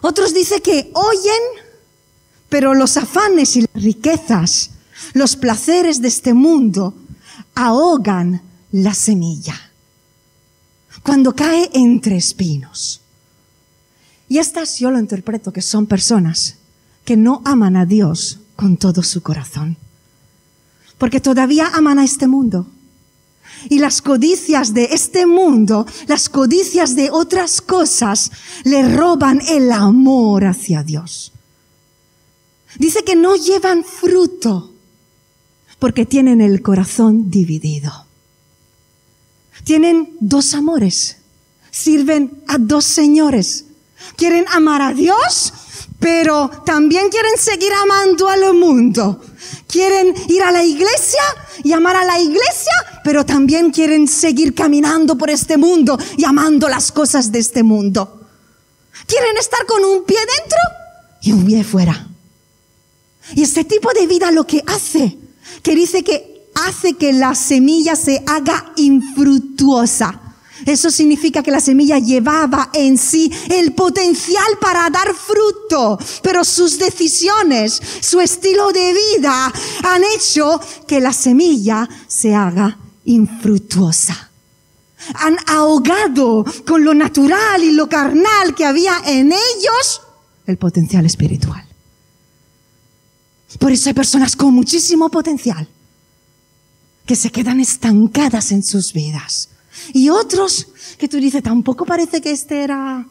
Otros 0.00 0.32
dicen 0.32 0.60
que 0.60 0.90
oyen, 0.94 1.42
pero 2.48 2.74
los 2.74 2.96
afanes 2.96 3.56
y 3.56 3.62
las 3.62 3.82
riquezas, 3.82 4.70
los 5.14 5.36
placeres 5.36 6.00
de 6.00 6.08
este 6.08 6.34
mundo, 6.34 6.94
ahogan 7.54 8.42
la 8.70 8.94
semilla 8.94 9.71
cuando 11.02 11.34
cae 11.34 11.70
entre 11.72 12.16
espinos. 12.16 13.00
Y 14.28 14.38
estas 14.38 14.78
yo 14.78 14.90
lo 14.90 14.98
interpreto 14.98 15.52
que 15.52 15.62
son 15.62 15.86
personas 15.86 16.56
que 17.04 17.16
no 17.16 17.42
aman 17.44 17.76
a 17.76 17.86
Dios 17.86 18.38
con 18.56 18.76
todo 18.76 19.02
su 19.02 19.22
corazón, 19.22 19.76
porque 20.98 21.20
todavía 21.20 21.68
aman 21.74 21.98
a 21.98 22.04
este 22.04 22.26
mundo 22.26 22.66
y 23.68 23.78
las 23.78 24.02
codicias 24.02 24.74
de 24.74 24.84
este 24.92 25.26
mundo, 25.26 25.86
las 26.06 26.28
codicias 26.28 26.96
de 26.96 27.10
otras 27.10 27.60
cosas, 27.60 28.30
le 28.64 28.96
roban 28.96 29.40
el 29.48 29.70
amor 29.72 30.46
hacia 30.46 30.82
Dios. 30.82 31.32
Dice 32.78 33.04
que 33.04 33.16
no 33.16 33.36
llevan 33.36 33.84
fruto 33.84 34.72
porque 35.78 36.06
tienen 36.06 36.40
el 36.40 36.62
corazón 36.62 37.30
dividido. 37.30 38.06
Tienen 39.64 40.16
dos 40.20 40.54
amores, 40.54 41.18
sirven 41.70 42.42
a 42.48 42.58
dos 42.58 42.84
señores. 42.84 43.66
Quieren 44.16 44.44
amar 44.48 44.82
a 44.82 44.92
Dios, 44.92 45.52
pero 46.00 46.50
también 46.66 47.08
quieren 47.08 47.38
seguir 47.38 47.72
amando 47.72 48.28
al 48.28 48.54
mundo. 48.54 49.20
Quieren 49.68 50.14
ir 50.28 50.42
a 50.42 50.50
la 50.50 50.64
iglesia 50.64 51.22
y 51.62 51.72
amar 51.72 51.96
a 51.96 52.04
la 52.04 52.18
iglesia, 52.20 52.72
pero 53.04 53.24
también 53.24 53.70
quieren 53.70 54.08
seguir 54.08 54.54
caminando 54.54 55.16
por 55.16 55.30
este 55.30 55.56
mundo 55.56 55.98
y 56.16 56.24
amando 56.24 56.68
las 56.68 56.90
cosas 56.90 57.30
de 57.30 57.38
este 57.38 57.62
mundo. 57.62 58.26
Quieren 59.06 59.36
estar 59.36 59.64
con 59.66 59.84
un 59.84 60.04
pie 60.04 60.18
dentro 60.18 60.58
y 61.22 61.32
un 61.32 61.46
pie 61.46 61.64
fuera. 61.64 62.08
Y 63.34 63.42
este 63.42 63.64
tipo 63.64 63.92
de 63.92 64.06
vida 64.06 64.30
lo 64.30 64.46
que 64.46 64.62
hace, 64.66 65.16
que 65.62 65.74
dice 65.74 66.02
que 66.02 66.31
hace 66.54 66.94
que 66.94 67.12
la 67.12 67.34
semilla 67.34 67.96
se 67.96 68.22
haga 68.26 68.72
infructuosa. 68.76 70.20
Eso 70.66 70.90
significa 70.90 71.42
que 71.42 71.50
la 71.50 71.60
semilla 71.60 71.98
llevaba 71.98 72.70
en 72.72 72.96
sí 72.96 73.30
el 73.50 73.74
potencial 73.74 74.58
para 74.60 74.88
dar 74.90 75.12
fruto, 75.14 75.98
pero 76.22 76.44
sus 76.44 76.78
decisiones, 76.78 77.80
su 78.00 78.20
estilo 78.20 78.72
de 78.72 78.92
vida 78.92 79.52
han 79.82 80.02
hecho 80.16 80.60
que 80.86 81.00
la 81.00 81.12
semilla 81.12 81.88
se 82.06 82.34
haga 82.34 82.78
infructuosa. 83.04 84.30
Han 85.14 85.36
ahogado 85.48 86.44
con 86.64 86.84
lo 86.84 86.94
natural 86.94 87.64
y 87.64 87.72
lo 87.72 87.88
carnal 87.88 88.54
que 88.54 88.64
había 88.64 88.98
en 89.04 89.32
ellos 89.32 90.02
el 90.46 90.58
potencial 90.58 91.06
espiritual. 91.06 91.64
Por 93.58 93.72
eso 93.72 93.88
hay 93.88 93.94
personas 93.94 94.36
con 94.36 94.54
muchísimo 94.54 95.08
potencial 95.08 95.68
que 97.06 97.16
se 97.16 97.30
quedan 97.30 97.60
estancadas 97.60 98.52
en 98.52 98.62
sus 98.62 98.92
vidas. 98.92 99.48
Y 99.92 100.10
otros 100.10 100.68
que 100.98 101.08
tú 101.08 101.18
dices, 101.18 101.42
tampoco 101.42 101.84
parece 101.84 102.20
que 102.20 102.30
este 102.30 102.62
era 102.62 103.06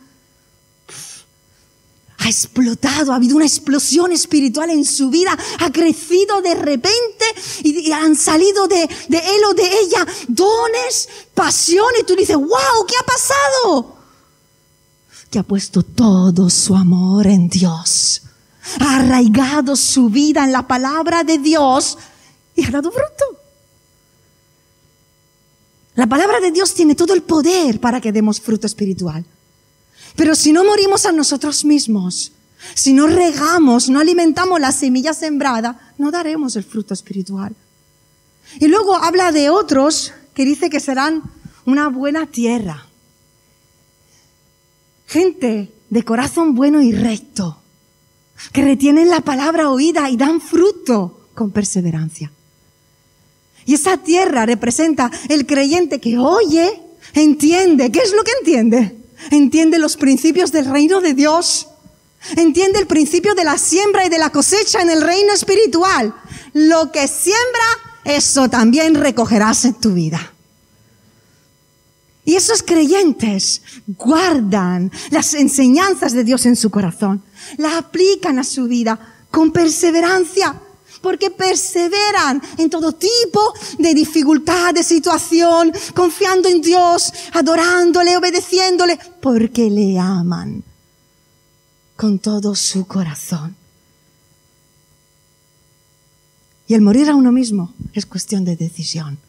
ha 2.24 2.30
explotado, 2.30 3.12
ha 3.12 3.16
habido 3.16 3.36
una 3.36 3.46
explosión 3.46 4.12
espiritual 4.12 4.70
en 4.70 4.86
su 4.86 5.10
vida, 5.10 5.36
ha 5.60 5.72
crecido 5.72 6.42
de 6.42 6.54
repente 6.54 7.26
y, 7.64 7.92
han 7.92 8.16
salido 8.16 8.68
de, 8.68 8.88
de, 9.08 9.18
él 9.18 9.44
o 9.50 9.54
de 9.56 9.64
ella 9.64 10.06
dones, 10.28 11.10
pasión 11.34 11.88
y 12.00 12.04
tú 12.04 12.16
dices, 12.16 12.36
wow, 12.36 12.86
¿qué 12.88 12.96
ha 13.00 13.06
pasado? 13.06 13.96
Que 15.32 15.40
ha 15.40 15.44
puesto 15.44 15.82
todo 15.82 16.50
su 16.52 16.76
amor 16.76 17.26
en 17.26 17.50
Dios, 17.50 18.22
ha 18.80 18.98
arraigado 18.98 19.76
su 19.76 20.10
vida 20.10 20.44
en 20.44 20.52
la 20.52 20.68
palabra 20.68 21.24
de 21.24 21.40
Dios 21.40 21.98
y 22.56 22.66
ha 22.66 22.70
dado 22.70 22.92
fruto. 22.92 23.41
La 26.02 26.08
palabra 26.08 26.40
de 26.40 26.50
Dios 26.50 26.74
tiene 26.74 26.96
todo 26.96 27.14
el 27.14 27.22
poder 27.22 27.80
para 27.80 28.02
que 28.02 28.12
demos 28.12 28.42
fruto 28.42 28.66
espiritual. 28.66 29.24
Pero 30.16 30.34
si 30.34 30.52
no 30.52 30.66
morimos 30.66 31.06
a 31.06 31.12
nosotros 31.12 31.64
mismos, 31.64 32.32
si 32.74 32.92
no 32.92 33.06
regamos, 33.06 33.88
no 33.88 34.00
alimentamos 34.00 34.60
la 34.60 34.72
semilla 34.72 35.14
sembrada, 35.14 35.94
no 36.00 36.10
daremos 36.10 36.56
el 36.56 36.64
fruto 36.64 36.96
espiritual. 36.96 37.56
Y 38.60 38.66
luego 38.66 38.96
habla 38.96 39.32
de 39.32 39.52
otros 39.52 40.12
que 40.34 40.44
dice 40.44 40.72
que 40.72 40.80
serán 40.80 41.22
una 41.66 41.90
buena 41.90 42.26
tierra. 42.26 42.88
Gente 45.06 45.72
de 45.92 46.04
corazón 46.04 46.56
bueno 46.56 46.82
y 46.82 46.94
recto, 46.94 47.62
que 48.52 48.64
retienen 48.64 49.08
la 49.08 49.22
palabra 49.22 49.70
oída 49.70 50.10
y 50.10 50.18
dan 50.18 50.42
fruto 50.42 51.28
con 51.36 51.52
perseverancia. 51.52 52.32
Y 53.66 53.76
esa 53.76 53.98
tierra 53.98 54.46
representa 54.46 55.12
el 55.30 55.46
creyente 55.46 56.00
que 56.00 56.18
oye, 56.18 56.82
entiende. 57.14 57.92
¿Qué 57.92 58.00
es 58.00 58.14
lo 58.14 58.24
que 58.24 58.32
entiende? 58.40 59.02
entiende 59.30 59.78
los 59.78 59.98
principios 59.98 60.52
del 60.52 60.66
reino 60.66 61.02
de 61.02 61.14
Dios, 61.14 61.68
entiende 62.36 62.80
el 62.80 62.88
principio 62.88 63.36
de 63.36 63.44
la 63.44 63.58
siembra 63.58 64.06
y 64.06 64.10
de 64.10 64.18
la 64.18 64.32
cosecha 64.32 64.82
en 64.82 64.90
el 64.90 65.02
reino 65.02 65.34
espiritual. 65.34 66.16
Lo 66.54 66.92
que 66.92 67.08
siembra, 67.08 67.64
eso 68.04 68.50
también 68.50 68.96
recogerás 68.96 69.66
en 69.66 69.76
tu 69.76 69.94
vida. 69.94 70.34
Y 72.24 72.36
esos 72.36 72.62
creyentes 72.62 73.62
guardan 73.88 74.92
las 75.10 75.34
enseñanzas 75.34 76.14
de 76.14 76.24
Dios 76.24 76.46
en 76.46 76.56
su 76.56 76.70
corazón, 76.70 77.24
la 77.58 77.78
aplican 77.78 78.38
a 78.40 78.44
su 78.44 78.66
vida 78.66 79.00
con 79.32 79.52
perseverancia 79.52 80.60
porque 81.02 81.32
perseveran 81.32 82.42
en 82.58 82.70
todo 82.70 82.94
tipo 82.94 83.54
de 83.80 83.94
dificultad, 83.94 84.74
de 84.74 84.84
situación, 84.84 85.72
confiando 85.94 86.48
en 86.48 86.62
Dios, 86.62 87.12
adorándole, 87.34 88.16
obedeciéndole, 88.18 88.98
porque 89.20 89.70
le 89.70 89.98
aman 89.98 90.64
con 91.96 92.20
todo 92.20 92.56
su 92.56 92.86
corazón. 92.88 93.56
Y 96.68 96.74
el 96.74 96.82
morir 96.82 97.10
a 97.10 97.16
uno 97.16 97.32
mismo 97.32 97.74
es 97.94 98.06
cuestión 98.06 98.46
de 98.46 98.56
decisión 98.56 99.20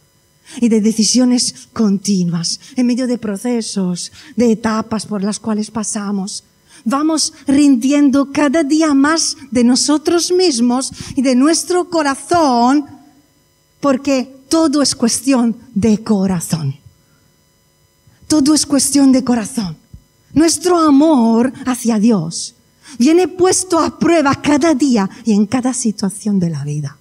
y 0.60 0.68
de 0.68 0.80
decisiones 0.80 1.68
continuas, 1.72 2.60
en 2.76 2.86
medio 2.86 3.06
de 3.06 3.18
procesos, 3.18 4.12
de 4.36 4.52
etapas 4.52 5.06
por 5.06 5.22
las 5.22 5.40
cuales 5.40 5.70
pasamos 5.70 6.44
vamos 6.84 7.32
rindiendo 7.46 8.30
cada 8.32 8.64
día 8.64 8.94
más 8.94 9.36
de 9.50 9.64
nosotros 9.64 10.32
mismos 10.32 10.92
y 11.16 11.22
de 11.22 11.34
nuestro 11.34 11.88
corazón, 11.88 12.86
porque 13.80 14.42
todo 14.48 14.82
es 14.82 14.94
cuestión 14.94 15.56
de 15.74 16.02
corazón. 16.02 16.76
Todo 18.26 18.54
es 18.54 18.66
cuestión 18.66 19.12
de 19.12 19.24
corazón. 19.24 19.76
Nuestro 20.32 20.78
amor 20.78 21.52
hacia 21.66 21.98
Dios 21.98 22.54
viene 22.98 23.28
puesto 23.28 23.78
a 23.78 23.98
prueba 23.98 24.34
cada 24.40 24.74
día 24.74 25.08
y 25.24 25.32
en 25.32 25.46
cada 25.46 25.74
situación 25.74 26.38
de 26.38 26.50
la 26.50 26.64
vida. 26.64 26.96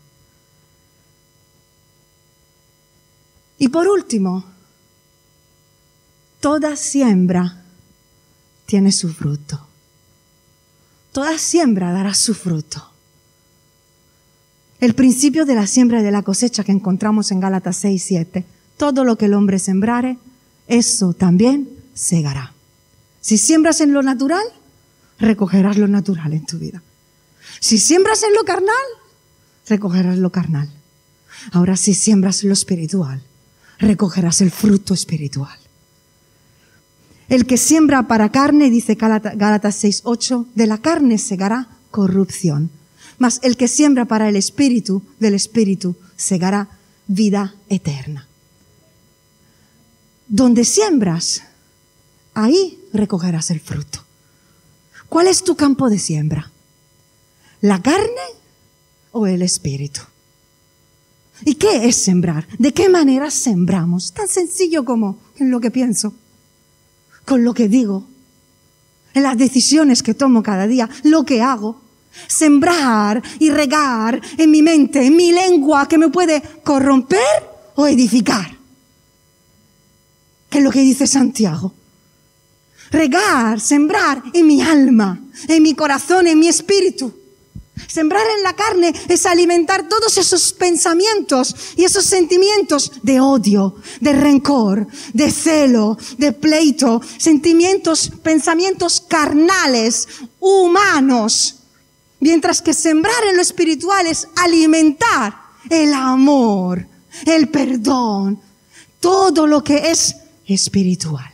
Y 3.57 3.69
por 3.69 3.87
último, 3.87 4.43
toda 6.39 6.75
siembra 6.75 7.63
tiene 8.65 8.91
su 8.91 9.13
fruto 9.13 9.70
toda 11.11 11.37
siembra 11.37 11.91
dará 11.91 12.13
su 12.13 12.33
fruto. 12.33 12.91
El 14.79 14.95
principio 14.95 15.45
de 15.45 15.55
la 15.55 15.67
siembra 15.67 15.99
y 16.01 16.03
de 16.03 16.11
la 16.11 16.23
cosecha 16.23 16.63
que 16.63 16.71
encontramos 16.71 17.31
en 17.31 17.39
Gálatas 17.39 17.77
6, 17.77 18.03
7. 18.03 18.45
Todo 18.77 19.03
lo 19.03 19.17
que 19.17 19.25
el 19.25 19.35
hombre 19.35 19.59
sembrare, 19.59 20.17
eso 20.67 21.13
también 21.13 21.69
segará. 21.93 22.53
Si 23.19 23.37
siembras 23.37 23.81
en 23.81 23.93
lo 23.93 24.01
natural, 24.01 24.43
recogerás 25.19 25.77
lo 25.77 25.87
natural 25.87 26.33
en 26.33 26.45
tu 26.45 26.57
vida. 26.57 26.81
Si 27.59 27.77
siembras 27.77 28.23
en 28.23 28.33
lo 28.33 28.43
carnal, 28.43 28.73
recogerás 29.67 30.17
lo 30.17 30.31
carnal. 30.31 30.69
Ahora 31.51 31.77
si 31.77 31.93
siembras 31.93 32.43
lo 32.43 32.53
espiritual, 32.53 33.21
recogerás 33.77 34.41
el 34.41 34.49
fruto 34.49 34.95
espiritual. 34.95 35.57
El 37.31 37.45
que 37.45 37.55
siembra 37.55 38.09
para 38.09 38.29
carne, 38.29 38.69
dice 38.69 38.95
Gálatas 38.95 39.75
6, 39.75 40.01
8, 40.03 40.47
de 40.53 40.67
la 40.67 40.79
carne 40.79 41.17
segará 41.17 41.69
corrupción. 41.89 42.69
Mas 43.19 43.39
el 43.41 43.55
que 43.55 43.69
siembra 43.69 44.03
para 44.03 44.27
el 44.27 44.35
espíritu, 44.35 45.01
del 45.17 45.35
espíritu 45.35 45.95
segará 46.17 46.67
vida 47.07 47.55
eterna. 47.69 48.27
Donde 50.27 50.65
siembras, 50.65 51.43
ahí 52.33 52.77
recogerás 52.91 53.49
el 53.49 53.61
fruto. 53.61 54.03
¿Cuál 55.07 55.27
es 55.27 55.45
tu 55.45 55.55
campo 55.55 55.89
de 55.89 55.99
siembra? 55.99 56.51
¿La 57.61 57.81
carne 57.81 58.27
o 59.13 59.25
el 59.25 59.41
espíritu? 59.41 60.01
¿Y 61.45 61.55
qué 61.55 61.87
es 61.87 61.95
sembrar? 61.95 62.45
¿De 62.59 62.73
qué 62.73 62.89
manera 62.89 63.31
sembramos? 63.31 64.11
Tan 64.11 64.27
sencillo 64.27 64.83
como 64.83 65.17
en 65.37 65.49
lo 65.49 65.61
que 65.61 65.71
pienso 65.71 66.13
con 67.25 67.43
lo 67.43 67.53
que 67.53 67.67
digo, 67.67 68.07
en 69.13 69.23
las 69.23 69.37
decisiones 69.37 70.03
que 70.03 70.13
tomo 70.13 70.43
cada 70.43 70.67
día, 70.67 70.89
lo 71.03 71.25
que 71.25 71.41
hago. 71.41 71.81
Sembrar 72.27 73.23
y 73.39 73.49
regar 73.49 74.21
en 74.37 74.51
mi 74.51 74.61
mente, 74.61 75.05
en 75.05 75.15
mi 75.15 75.31
lengua, 75.31 75.87
que 75.87 75.97
me 75.97 76.09
puede 76.09 76.41
corromper 76.63 77.19
o 77.75 77.87
edificar. 77.87 78.57
¿Qué 80.49 80.57
es 80.57 80.63
lo 80.63 80.71
que 80.71 80.81
dice 80.81 81.07
Santiago? 81.07 81.73
Regar, 82.91 83.61
sembrar 83.61 84.21
en 84.33 84.45
mi 84.45 84.61
alma, 84.61 85.21
en 85.47 85.63
mi 85.63 85.73
corazón, 85.73 86.27
en 86.27 86.37
mi 86.39 86.49
espíritu. 86.49 87.20
Sembrar 87.87 88.25
en 88.37 88.43
la 88.43 88.55
carne 88.55 88.93
es 89.07 89.25
alimentar 89.25 89.87
todos 89.87 90.17
esos 90.17 90.53
pensamientos 90.53 91.55
y 91.75 91.83
esos 91.83 92.05
sentimientos 92.05 92.91
de 93.03 93.19
odio, 93.19 93.75
de 93.99 94.13
rencor, 94.13 94.87
de 95.13 95.31
celo, 95.31 95.97
de 96.17 96.31
pleito, 96.31 97.01
sentimientos, 97.17 98.11
pensamientos 98.23 99.01
carnales, 99.07 100.07
humanos. 100.39 101.55
Mientras 102.19 102.61
que 102.61 102.73
sembrar 102.73 103.23
en 103.29 103.35
lo 103.35 103.41
espiritual 103.41 104.05
es 104.05 104.27
alimentar 104.35 105.35
el 105.69 105.93
amor, 105.93 106.87
el 107.25 107.49
perdón, 107.49 108.39
todo 108.99 109.47
lo 109.47 109.63
que 109.63 109.91
es 109.91 110.15
espiritual. 110.45 111.30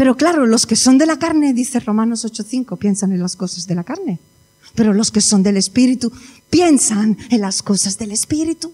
Pero 0.00 0.16
claro, 0.16 0.46
los 0.46 0.64
que 0.64 0.76
son 0.76 0.96
de 0.96 1.04
la 1.04 1.18
carne, 1.18 1.52
dice 1.52 1.78
Romanos 1.78 2.24
8:5, 2.24 2.78
piensan 2.78 3.12
en 3.12 3.20
las 3.20 3.36
cosas 3.36 3.66
de 3.66 3.74
la 3.74 3.84
carne. 3.84 4.18
Pero 4.74 4.94
los 4.94 5.10
que 5.10 5.20
son 5.20 5.42
del 5.42 5.58
Espíritu 5.58 6.10
piensan 6.48 7.18
en 7.28 7.42
las 7.42 7.62
cosas 7.62 7.98
del 7.98 8.10
Espíritu. 8.10 8.72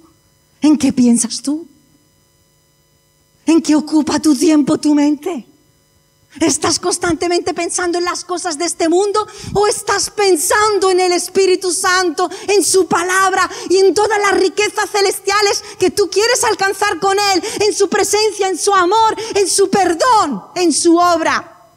¿En 0.61 0.79
qué 0.79 0.93
piensas 0.93 1.43
tú? 1.43 1.67
¿En 3.45 3.61
qué 3.61 3.75
ocupa 3.75 4.21
tu 4.21 4.37
tiempo, 4.37 4.79
tu 4.79 4.95
mente? 4.95 5.45
¿Estás 6.41 6.79
constantemente 6.79 7.55
pensando 7.55 7.97
en 7.97 8.05
las 8.05 8.25
cosas 8.25 8.59
de 8.59 8.67
este 8.67 8.91
mundo 8.91 9.27
o 9.55 9.67
estás 9.67 10.11
pensando 10.11 10.91
en 10.91 11.01
el 11.01 11.12
Espíritu 11.12 11.73
Santo, 11.73 12.29
en 12.49 12.62
su 12.62 12.87
palabra 12.87 13.51
y 13.71 13.79
en 13.79 13.95
todas 13.95 14.19
las 14.19 14.39
riquezas 14.39 14.91
celestiales 14.91 15.65
que 15.79 15.91
tú 15.91 16.11
quieres 16.11 16.45
alcanzar 16.45 17.01
con 17.01 17.17
Él, 17.19 17.43
en 17.61 17.75
su 17.75 17.89
presencia, 17.89 18.49
en 18.49 18.59
su 18.59 18.75
amor, 18.75 19.17
en 19.35 19.49
su 19.49 19.71
perdón, 19.71 20.43
en 20.57 20.75
su 20.75 20.99
obra? 20.99 21.71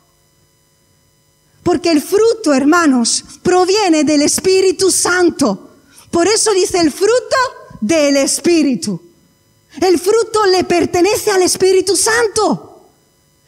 Porque 1.63 1.91
el 1.91 2.01
fruto, 2.01 2.53
hermanos, 2.53 3.23
proviene 3.41 4.03
del 4.03 4.23
Espíritu 4.23 4.91
Santo. 4.91 5.69
Por 6.12 6.27
eso 6.27 6.51
dice 6.51 6.79
el 6.79 6.91
fruto 6.91 7.38
del 7.79 8.17
Espíritu. 8.17 9.01
El 9.79 9.99
fruto 9.99 10.45
le 10.47 10.63
pertenece 10.65 11.31
al 11.31 11.43
Espíritu 11.43 11.95
Santo. 11.95 12.68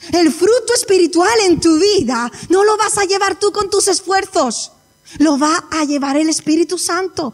El 0.09 0.33
fruto 0.33 0.73
espiritual 0.73 1.39
en 1.45 1.59
tu 1.59 1.77
vida 1.77 2.31
no 2.49 2.63
lo 2.63 2.75
vas 2.77 2.97
a 2.97 3.05
llevar 3.05 3.39
tú 3.39 3.51
con 3.51 3.69
tus 3.69 3.87
esfuerzos, 3.87 4.71
lo 5.19 5.37
va 5.37 5.67
a 5.69 5.85
llevar 5.85 6.17
el 6.17 6.29
Espíritu 6.29 6.77
Santo. 6.77 7.33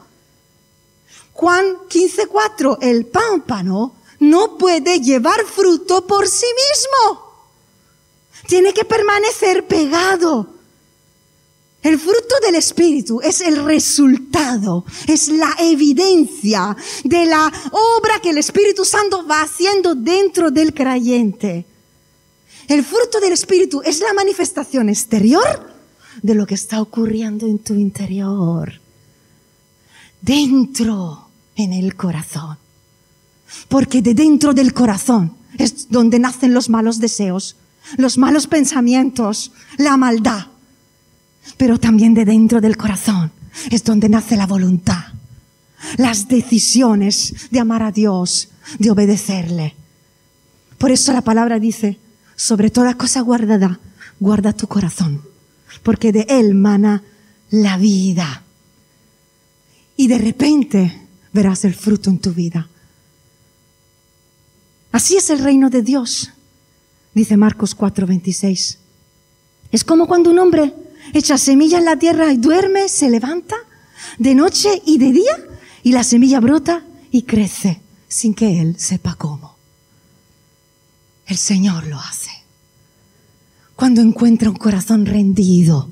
Juan 1.34 1.78
15:4, 1.88 2.80
el 2.82 3.06
pámpano 3.06 3.96
no 4.20 4.58
puede 4.58 5.00
llevar 5.00 5.46
fruto 5.46 6.06
por 6.06 6.28
sí 6.28 6.48
mismo. 6.48 7.28
Tiene 8.48 8.74
que 8.74 8.86
permanecer 8.86 9.66
pegado. 9.68 10.48
El 11.82 12.00
fruto 12.00 12.36
del 12.42 12.56
Espíritu 12.56 13.22
es 13.22 13.40
el 13.40 13.64
resultado, 13.64 14.84
es 15.08 15.30
la 15.30 15.56
evidencia 15.60 16.76
de 17.04 17.26
la 17.26 17.52
obra 17.72 18.20
que 18.20 18.32
el 18.32 18.40
Espíritu 18.40 18.84
Santo 18.84 19.26
va 19.26 19.42
haciendo 19.42 19.96
dentro 19.96 20.52
del 20.52 20.74
creyente. 20.74 21.66
El 22.68 22.84
fruto 22.84 23.20
del 23.22 23.32
Espíritu 23.32 23.82
es 23.86 24.02
la 24.02 24.14
manifestación 24.14 24.90
exterior 24.90 25.74
de 26.22 26.36
lo 26.36 26.46
que 26.46 26.56
está 26.56 26.82
ocurriendo 26.82 27.48
en 27.48 27.60
tu 27.60 27.76
interior, 27.76 28.74
dentro, 30.22 31.30
en 31.56 31.72
el 31.74 31.96
corazón. 31.96 32.58
Porque 33.70 34.02
de 34.02 34.14
dentro 34.14 34.54
del 34.54 34.74
corazón 34.74 35.36
es 35.58 35.90
donde 35.90 36.20
nacen 36.20 36.54
los 36.54 36.70
malos 36.70 37.00
deseos, 37.00 37.56
los 37.96 38.18
malos 38.18 38.48
pensamientos, 38.48 39.54
la 39.78 39.96
maldad. 39.96 40.48
Pero 41.56 41.80
también 41.80 42.14
de 42.14 42.26
dentro 42.26 42.60
del 42.60 42.76
corazón 42.76 43.32
es 43.72 43.86
donde 43.86 44.10
nace 44.10 44.36
la 44.36 44.46
voluntad, 44.46 45.06
las 45.96 46.28
decisiones 46.28 47.50
de 47.50 47.60
amar 47.62 47.84
a 47.84 47.94
Dios, 47.94 48.50
de 48.78 48.92
obedecerle. 48.92 49.76
Por 50.78 50.92
eso 50.92 51.14
la 51.14 51.22
palabra 51.22 51.60
dice, 51.60 51.98
sobre 52.38 52.70
toda 52.70 52.96
cosa 52.96 53.20
guardada, 53.22 53.80
guarda 54.20 54.54
tu 54.54 54.68
corazón, 54.68 55.24
porque 55.84 56.14
de 56.14 56.26
él 56.30 56.54
mana 56.56 57.04
la 57.50 57.78
vida. 57.78 58.44
Y 59.98 60.08
de 60.08 60.20
repente 60.20 61.02
verás 61.34 61.66
el 61.66 61.74
fruto 61.74 62.10
en 62.10 62.20
tu 62.20 62.32
vida. 62.32 62.70
Así 64.92 65.18
es 65.18 65.30
el 65.32 65.40
reino 65.40 65.70
de 65.70 65.82
Dios, 65.82 66.32
dice 67.14 67.36
Marcos 67.36 67.76
4:26. 67.76 68.78
Es 69.72 69.84
como 69.84 70.08
cuando 70.08 70.30
un 70.30 70.40
hombre 70.40 70.74
echa 71.14 71.38
semilla 71.38 71.80
en 71.80 71.86
la 71.86 71.98
tierra 71.98 72.32
y 72.32 72.38
duerme, 72.38 72.88
se 72.88 73.10
levanta 73.10 73.56
de 74.20 74.36
noche 74.36 74.82
y 74.86 75.00
de 75.00 75.12
día 75.12 75.48
y 75.84 75.92
la 75.92 76.04
semilla 76.04 76.40
brota 76.40 76.86
y 77.12 77.24
crece 77.24 77.82
sin 78.08 78.36
que 78.36 78.62
él 78.62 78.80
sepa 78.80 79.16
cómo. 79.16 79.57
El 81.28 81.38
Señor 81.38 81.86
lo 81.88 82.00
hace. 82.00 82.32
Cuando 83.76 84.02
encuentra 84.02 84.50
un 84.50 84.56
corazón 84.56 85.06
rendido, 85.06 85.90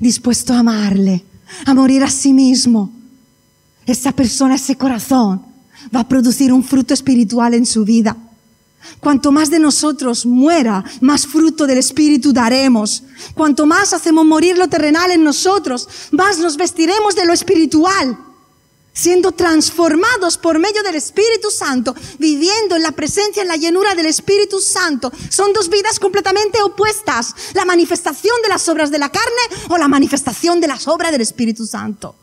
dispuesto 0.00 0.54
a 0.54 0.60
amarle, 0.60 1.24
a 1.66 1.74
morir 1.74 2.02
a 2.02 2.10
sí 2.10 2.32
mismo, 2.32 2.90
esa 3.86 4.12
persona, 4.12 4.54
ese 4.54 4.76
corazón, 4.76 5.42
va 5.94 6.00
a 6.00 6.08
producir 6.08 6.52
un 6.52 6.64
fruto 6.64 6.94
espiritual 6.94 7.54
en 7.54 7.66
su 7.66 7.84
vida. 7.84 8.16
Cuanto 9.00 9.30
más 9.30 9.50
de 9.50 9.58
nosotros 9.58 10.26
muera, 10.26 10.82
más 11.00 11.26
fruto 11.26 11.66
del 11.66 11.78
Espíritu 11.78 12.32
daremos. 12.32 13.02
Cuanto 13.34 13.66
más 13.66 13.92
hacemos 13.92 14.24
morir 14.24 14.58
lo 14.58 14.68
terrenal 14.68 15.10
en 15.10 15.22
nosotros, 15.22 15.88
más 16.10 16.38
nos 16.38 16.56
vestiremos 16.56 17.14
de 17.14 17.26
lo 17.26 17.32
espiritual 17.32 18.18
siendo 18.94 19.32
transformados 19.32 20.38
por 20.38 20.60
medio 20.60 20.82
del 20.84 20.94
Espíritu 20.94 21.50
Santo, 21.50 21.94
viviendo 22.18 22.76
en 22.76 22.82
la 22.82 22.92
presencia, 22.92 23.42
en 23.42 23.48
la 23.48 23.56
llenura 23.56 23.94
del 23.94 24.06
Espíritu 24.06 24.60
Santo. 24.60 25.12
Son 25.28 25.52
dos 25.52 25.68
vidas 25.68 25.98
completamente 25.98 26.62
opuestas. 26.62 27.34
La 27.54 27.64
manifestación 27.64 28.40
de 28.42 28.48
las 28.48 28.68
obras 28.68 28.92
de 28.92 29.00
la 29.00 29.10
carne 29.10 29.66
o 29.68 29.76
la 29.76 29.88
manifestación 29.88 30.60
de 30.60 30.68
las 30.68 30.86
obras 30.86 31.10
del 31.10 31.20
Espíritu 31.20 31.66
Santo. 31.66 32.14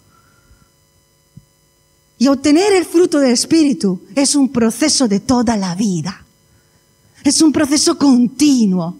Y 2.17 2.27
obtener 2.27 2.71
el 2.71 2.85
fruto 2.85 3.19
del 3.19 3.33
Espíritu 3.33 4.03
es 4.15 4.35
un 4.35 4.49
proceso 4.49 5.07
de 5.07 5.19
toda 5.19 5.57
la 5.57 5.75
vida. 5.75 6.25
Es 7.23 7.41
un 7.41 7.51
proceso 7.51 7.97
continuo. 7.97 8.97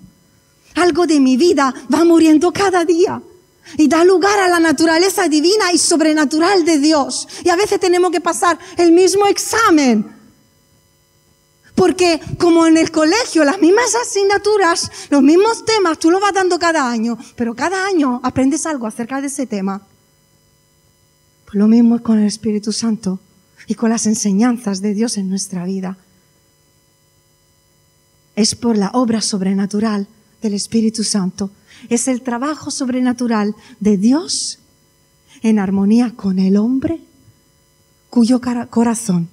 Algo 0.76 1.08
de 1.08 1.20
mi 1.20 1.38
vida 1.38 1.74
va 1.94 2.04
muriendo 2.04 2.52
cada 2.52 2.84
día 2.84 3.22
y 3.78 3.88
da 3.88 4.04
lugar 4.04 4.40
a 4.40 4.48
la 4.48 4.60
naturaleza 4.60 5.28
divina 5.28 5.72
y 5.74 5.78
sobrenatural 5.78 6.66
de 6.66 6.80
Dios. 6.80 7.28
Y 7.44 7.50
a 7.50 7.56
veces 7.56 7.80
tenemos 7.80 8.12
que 8.12 8.22
pasar 8.22 8.58
el 8.78 8.92
mismo 8.92 9.28
examen. 9.28 10.22
Porque 11.76 12.20
como 12.38 12.68
en 12.68 12.78
el 12.78 12.92
colegio, 12.92 13.44
las 13.44 13.60
mismas 13.60 13.96
asignaturas, 13.96 14.92
los 15.10 15.22
mismos 15.22 15.66
temas, 15.66 15.98
tú 15.98 16.12
lo 16.12 16.20
vas 16.20 16.34
dando 16.34 16.60
cada 16.60 16.90
año, 16.90 17.18
pero 17.36 17.56
cada 17.56 17.86
año 17.86 18.20
aprendes 18.24 18.66
algo 18.66 18.88
acerca 18.88 19.22
de 19.22 19.28
ese 19.28 19.48
tema. 19.48 19.82
Pues 21.46 21.56
lo 21.56 21.68
mismo 21.68 21.96
es 21.96 22.02
con 22.02 22.20
el 22.20 22.28
Espíritu 22.28 22.72
Santo 22.72 23.20
y 23.68 23.76
con 23.76 23.90
las 23.90 24.06
enseñanzas 24.06 24.82
de 24.82 24.94
Dios 24.94 25.18
en 25.18 25.30
nuestra 25.30 25.66
vida. 25.66 25.98
Es 28.36 28.56
por 28.56 28.78
la 28.78 28.92
obra 28.94 29.22
sobrenatural 29.22 30.08
del 30.42 30.54
Espíritu 30.54 31.04
Santo 31.04 31.52
es 31.90 32.08
el 32.08 32.22
trabajo 32.22 32.72
sobrenatural 32.72 33.56
de 33.80 33.98
Dios 33.98 34.60
en 35.42 35.60
armonía 35.60 36.14
con 36.16 36.40
el 36.40 36.58
hombre 36.58 37.02
cuyo 38.10 38.42
corazón 38.70 39.30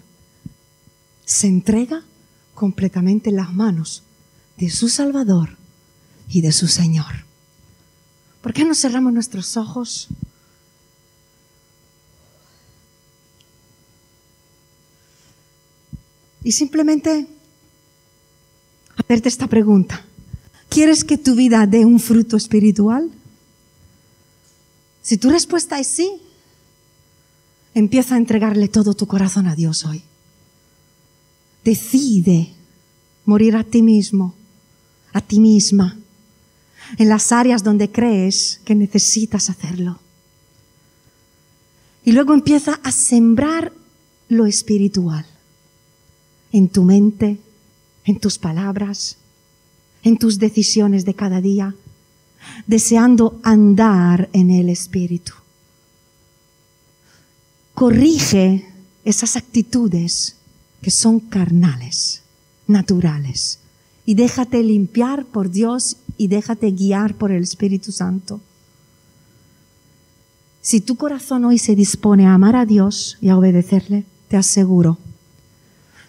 se 1.25 1.47
entrega 1.47 2.05
completamente 2.55 3.31
en 3.31 3.37
las 3.37 3.53
manos 3.53 4.03
de 4.57 4.71
su 4.71 4.89
Salvador 4.89 5.57
y 6.29 6.41
de 6.41 6.53
su 6.53 6.69
Señor. 6.69 7.25
¿Por 8.41 8.53
qué 8.53 8.65
no 8.65 8.75
cerramos 8.75 9.13
nuestros 9.13 9.57
ojos? 9.57 10.09
Y 16.43 16.53
simplemente 16.53 17.27
hacerte 18.97 19.29
esta 19.29 19.49
pregunta. 19.49 20.08
¿Quieres 20.69 21.05
que 21.05 21.19
tu 21.19 21.35
vida 21.35 21.67
dé 21.67 21.85
un 21.85 21.99
fruto 21.99 22.37
espiritual? 22.37 23.11
Si 25.03 25.17
tu 25.17 25.31
respuesta 25.31 25.79
es 25.81 25.87
sí, 25.87 26.21
empieza 27.75 28.15
a 28.15 28.19
entregarle 28.19 28.69
todo 28.69 28.95
tu 28.95 29.07
corazón 29.07 29.47
a 29.47 29.55
Dios 29.55 29.85
hoy. 29.85 30.03
Decide 31.65 32.53
morir 33.25 33.57
a 33.57 33.65
ti 33.65 33.83
mismo, 33.83 34.35
a 35.13 35.21
ti 35.21 35.41
misma, 35.41 35.99
en 36.97 37.09
las 37.09 37.33
áreas 37.33 37.63
donde 37.63 37.91
crees 37.91 38.61
que 38.65 38.75
necesitas 38.75 39.51
hacerlo. 39.51 39.99
Y 42.05 42.13
luego 42.13 42.35
empieza 42.35 42.81
a 42.83 42.93
sembrar 42.93 43.73
lo 44.29 44.47
espiritual 44.47 45.27
en 46.53 46.69
tu 46.69 46.85
mente, 46.85 47.39
en 48.05 48.19
tus 48.19 48.39
palabras, 48.39 49.19
en 50.09 50.17
tus 50.17 50.39
decisiones 50.39 51.05
de 51.05 51.15
cada 51.15 51.41
día, 51.41 51.75
deseando 52.67 53.39
andar 53.43 54.29
en 54.33 54.51
el 54.51 54.71
Espíritu. 54.71 55.33
Corrige 57.75 58.67
esas 59.05 59.37
actitudes 59.37 60.37
que 60.81 60.91
son 60.91 61.21
carnales, 61.21 62.23
naturales, 62.67 63.61
y 64.07 64.15
déjate 64.15 64.63
limpiar 64.63 65.27
por 65.27 65.51
Dios 65.51 65.99
y 66.17 66.29
déjate 66.29 66.71
guiar 66.71 67.15
por 67.15 67.31
el 67.31 67.43
Espíritu 67.43 67.93
Santo. 67.93 68.41
Si 70.63 70.81
tu 70.81 70.97
corazón 70.97 71.45
hoy 71.45 71.59
se 71.59 71.77
dispone 71.77 72.27
a 72.27 72.35
amar 72.35 72.57
a 72.57 72.65
Dios 72.65 73.19
y 73.21 73.29
a 73.29 73.37
obedecerle, 73.37 74.05
te 74.29 74.37
aseguro 74.37 74.99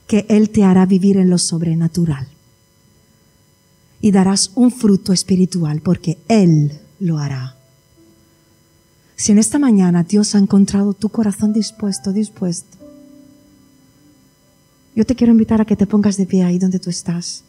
que 0.07 0.25
Él 0.29 0.49
te 0.49 0.63
hará 0.63 0.85
vivir 0.85 1.17
en 1.17 1.29
lo 1.29 1.37
sobrenatural 1.37 2.27
y 4.01 4.11
darás 4.11 4.51
un 4.55 4.71
fruto 4.71 5.13
espiritual 5.13 5.81
porque 5.81 6.17
Él 6.27 6.79
lo 6.99 7.17
hará. 7.19 7.55
Si 9.15 9.31
en 9.31 9.37
esta 9.37 9.59
mañana 9.59 10.03
Dios 10.03 10.33
ha 10.35 10.37
encontrado 10.37 10.93
tu 10.93 11.09
corazón 11.09 11.51
dispuesto, 11.51 12.13
dispuesto, 12.13 12.77
yo 14.95 15.05
te 15.05 15.15
quiero 15.15 15.31
invitar 15.31 15.61
a 15.61 15.65
que 15.65 15.75
te 15.75 15.87
pongas 15.87 16.17
de 16.17 16.25
pie 16.25 16.43
ahí 16.43 16.57
donde 16.57 16.79
tú 16.79 16.89
estás. 16.89 17.43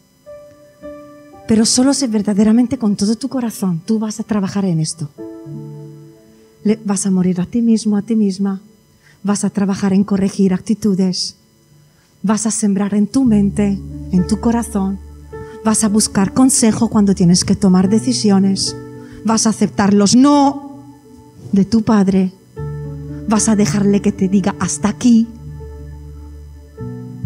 Pero 1.46 1.66
solo 1.66 1.94
si 1.94 2.06
verdaderamente 2.06 2.78
con 2.78 2.96
todo 2.96 3.16
tu 3.16 3.28
corazón 3.28 3.82
tú 3.84 3.98
vas 3.98 4.20
a 4.20 4.24
trabajar 4.24 4.64
en 4.64 4.80
esto. 4.80 5.10
Vas 6.84 7.06
a 7.06 7.10
morir 7.10 7.40
a 7.40 7.46
ti 7.46 7.62
mismo, 7.62 7.96
a 7.96 8.02
ti 8.02 8.14
misma. 8.14 8.60
Vas 9.22 9.44
a 9.44 9.50
trabajar 9.50 9.92
en 9.92 10.04
corregir 10.04 10.54
actitudes. 10.54 11.36
Vas 12.22 12.46
a 12.46 12.50
sembrar 12.50 12.94
en 12.94 13.06
tu 13.06 13.24
mente, 13.24 13.78
en 14.12 14.26
tu 14.26 14.38
corazón, 14.40 14.98
Vas 15.64 15.84
a 15.84 15.88
buscar 15.88 16.32
consejo 16.32 16.88
cuando 16.88 17.14
tienes 17.14 17.44
que 17.44 17.54
tomar 17.54 17.88
decisiones. 17.88 18.76
Vas 19.24 19.46
a 19.46 19.50
aceptar 19.50 19.94
los 19.94 20.16
no 20.16 20.78
de 21.52 21.64
tu 21.64 21.82
padre. 21.82 22.32
Vas 23.28 23.48
a 23.48 23.56
dejarle 23.56 24.00
que 24.00 24.12
te 24.12 24.28
diga 24.28 24.54
hasta 24.58 24.88
aquí. 24.88 25.28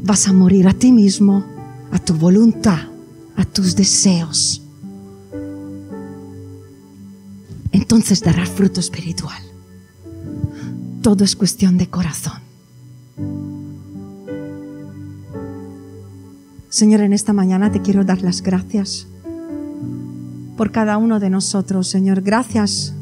vas 0.05 0.28
a 0.28 0.32
morir 0.35 0.68
a 0.68 0.74
ti 0.74 0.93
mismo, 0.93 1.45
a 1.91 1.99
tu 1.99 2.14
voluntad, 2.14 2.78
a 3.37 3.45
tus 3.45 3.74
deseos. 3.74 4.62
Entonces 7.72 8.20
darás 8.20 8.51
fruto 8.51 8.80
espiritual. 8.80 9.43
Todo 11.03 11.24
es 11.24 11.35
cuestión 11.35 11.78
de 11.78 11.89
corazón. 11.89 12.41
Señor, 16.75 17.03
en 17.03 17.12
esta 17.12 17.33
mañana 17.33 17.70
te 17.70 17.83
quiero 17.83 18.05
dar 18.05 18.22
las 18.22 18.43
gracias 18.43 19.07
por 20.57 20.72
cada 20.72 20.99
uno 20.99 21.20
de 21.20 21.31
nosotros, 21.31 21.87
Señor. 21.87 22.20
Gracias 22.20 22.93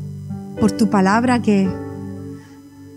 por 0.60 0.72
tu 0.72 0.90
palabra 0.90 1.40
que 1.40 1.70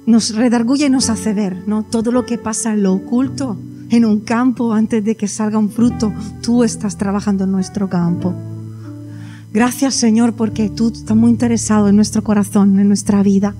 nos 0.05 0.35
redarguye 0.35 0.87
y 0.87 0.89
nos 0.89 1.09
hace 1.09 1.33
ver, 1.33 1.65
¿no? 1.65 1.83
Todo 1.83 2.11
lo 2.11 2.25
que 2.25 2.37
pasa 2.37 2.73
en 2.73 2.83
lo 2.83 2.91
oculto, 2.91 3.55
en 3.89 4.03
un 4.03 4.19
campo, 4.19 4.73
antes 4.73 5.01
de 5.01 5.15
que 5.15 5.29
salga 5.29 5.57
un 5.57 5.69
fruto, 5.69 6.11
tú 6.41 6.65
estás 6.65 6.97
trabajando 6.97 7.45
en 7.45 7.53
nuestro 7.53 7.89
campo. 7.89 8.33
Gracias, 9.53 9.95
Señor, 9.95 10.33
porque 10.33 10.69
tú 10.69 10.89
estás 10.89 11.15
muy 11.15 11.31
interesado 11.31 11.87
en 11.87 11.95
nuestro 11.95 12.21
corazón, 12.21 12.77
en 12.81 12.89
nuestra 12.89 13.23
vida. 13.23 13.55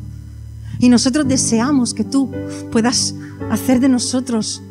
Y 0.80 0.90
nosotros 0.90 1.26
deseamos 1.26 1.94
que 1.94 2.04
tú 2.04 2.30
puedas 2.74 3.16
hacer 3.50 3.80
de 3.80 3.88
nosotros 3.88 4.62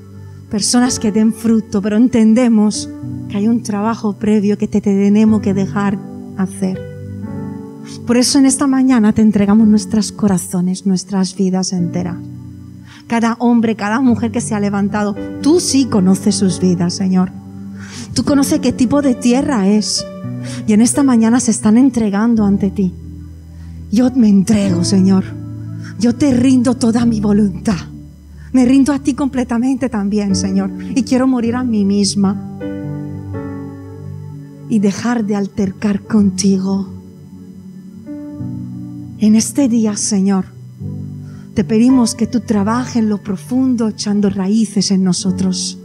personas 0.55 1.01
que 1.01 1.11
den 1.11 1.33
fruto, 1.33 1.83
pero 1.83 1.97
entendemos 1.97 2.89
que 3.29 3.39
hay 3.39 3.49
un 3.49 3.65
trabajo 3.65 4.13
previo 4.13 4.57
que 4.57 4.69
te 4.69 4.81
tenemos 4.81 5.41
que 5.41 5.53
dejar 5.53 5.99
hacer. 6.37 6.81
Por 8.07 8.17
eso 8.17 8.39
en 8.39 8.47
esta 8.47 8.69
mañana 8.69 9.13
te 9.13 9.21
entregamos 9.21 9.67
nuestros 9.67 10.13
corazones, 10.13 10.87
nuestras 10.87 11.35
vidas 11.35 11.73
enteras. 11.73 12.19
Cada 13.09 13.35
hombre, 13.41 13.75
cada 13.75 13.99
mujer 13.99 14.31
que 14.31 14.41
se 14.41 14.55
ha 14.55 14.61
levantado, 14.61 15.17
tú 15.43 15.59
sí 15.59 15.87
conoces 15.87 16.37
sus 16.37 16.61
vidas, 16.61 16.95
Señor. 16.95 17.33
Tú 18.15 18.23
conoces 18.23 18.61
qué 18.61 18.73
tipo 18.73 19.03
de 19.03 19.17
tierra 19.17 19.67
es. 19.67 20.07
Y 20.69 20.73
en 20.73 20.83
esta 20.83 21.03
mañana 21.03 21.41
se 21.41 21.51
están 21.51 21.77
entregando 21.77 22.45
ante 22.45 22.71
ti. 22.71 22.95
Yo 23.91 24.09
me 24.13 24.29
entrego, 24.29 24.85
Señor. 24.85 25.25
Yo 25.99 26.15
te 26.15 26.33
rindo 26.33 26.77
toda 26.77 27.05
mi 27.07 27.21
voluntad. 27.21 27.94
Me 28.55 28.65
rindo 28.65 28.93
a 28.93 29.01
ti 29.01 29.15
completamente 29.15 29.89
también, 29.89 30.37
Señor. 30.37 30.71
Y 30.95 31.03
quiero 31.03 31.27
morir 31.27 31.57
a 31.57 31.65
mí 31.65 31.85
misma. 31.85 32.57
Y 34.69 34.79
dejar 34.79 35.25
de 35.25 35.35
altercar 35.35 36.03
contigo. 36.03 36.89
En 39.19 39.35
este 39.35 39.69
día, 39.69 39.97
Señor, 39.97 40.45
te 41.55 41.65
pedimos 41.65 42.15
que 42.15 42.29
tú 42.29 42.43
trabajes 42.43 42.95
en 42.95 43.09
lo 43.09 43.19
profundo, 43.19 43.89
echando 43.89 44.31
raíces 44.31 44.93
en 44.93 45.03
nosotros. 45.03 45.77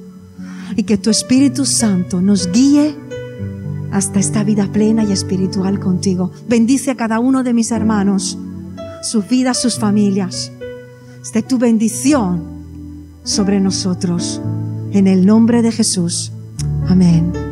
Y 0.75 0.83
que 0.83 0.99
tu 0.99 1.09
Espíritu 1.09 1.65
Santo 1.65 2.21
nos 2.21 2.51
guíe 2.51 2.95
hasta 3.91 4.19
esta 4.19 4.43
vida 4.43 4.71
plena 4.71 5.03
y 5.03 5.11
espiritual 5.11 5.79
contigo. 5.79 6.31
Bendice 6.47 6.91
a 6.91 6.95
cada 6.95 7.19
uno 7.19 7.41
de 7.41 7.55
mis 7.55 7.71
hermanos, 7.71 8.37
sus 9.01 9.27
vidas, 9.27 9.59
sus 9.59 9.79
familias. 9.79 10.51
Esté 11.23 11.41
tu 11.41 11.57
bendición 11.57 12.58
sobre 13.29 13.59
nosotros. 13.59 14.41
En 14.91 15.07
el 15.07 15.25
nombre 15.25 15.61
de 15.61 15.71
Jesús. 15.71 16.31
Amén. 16.87 17.48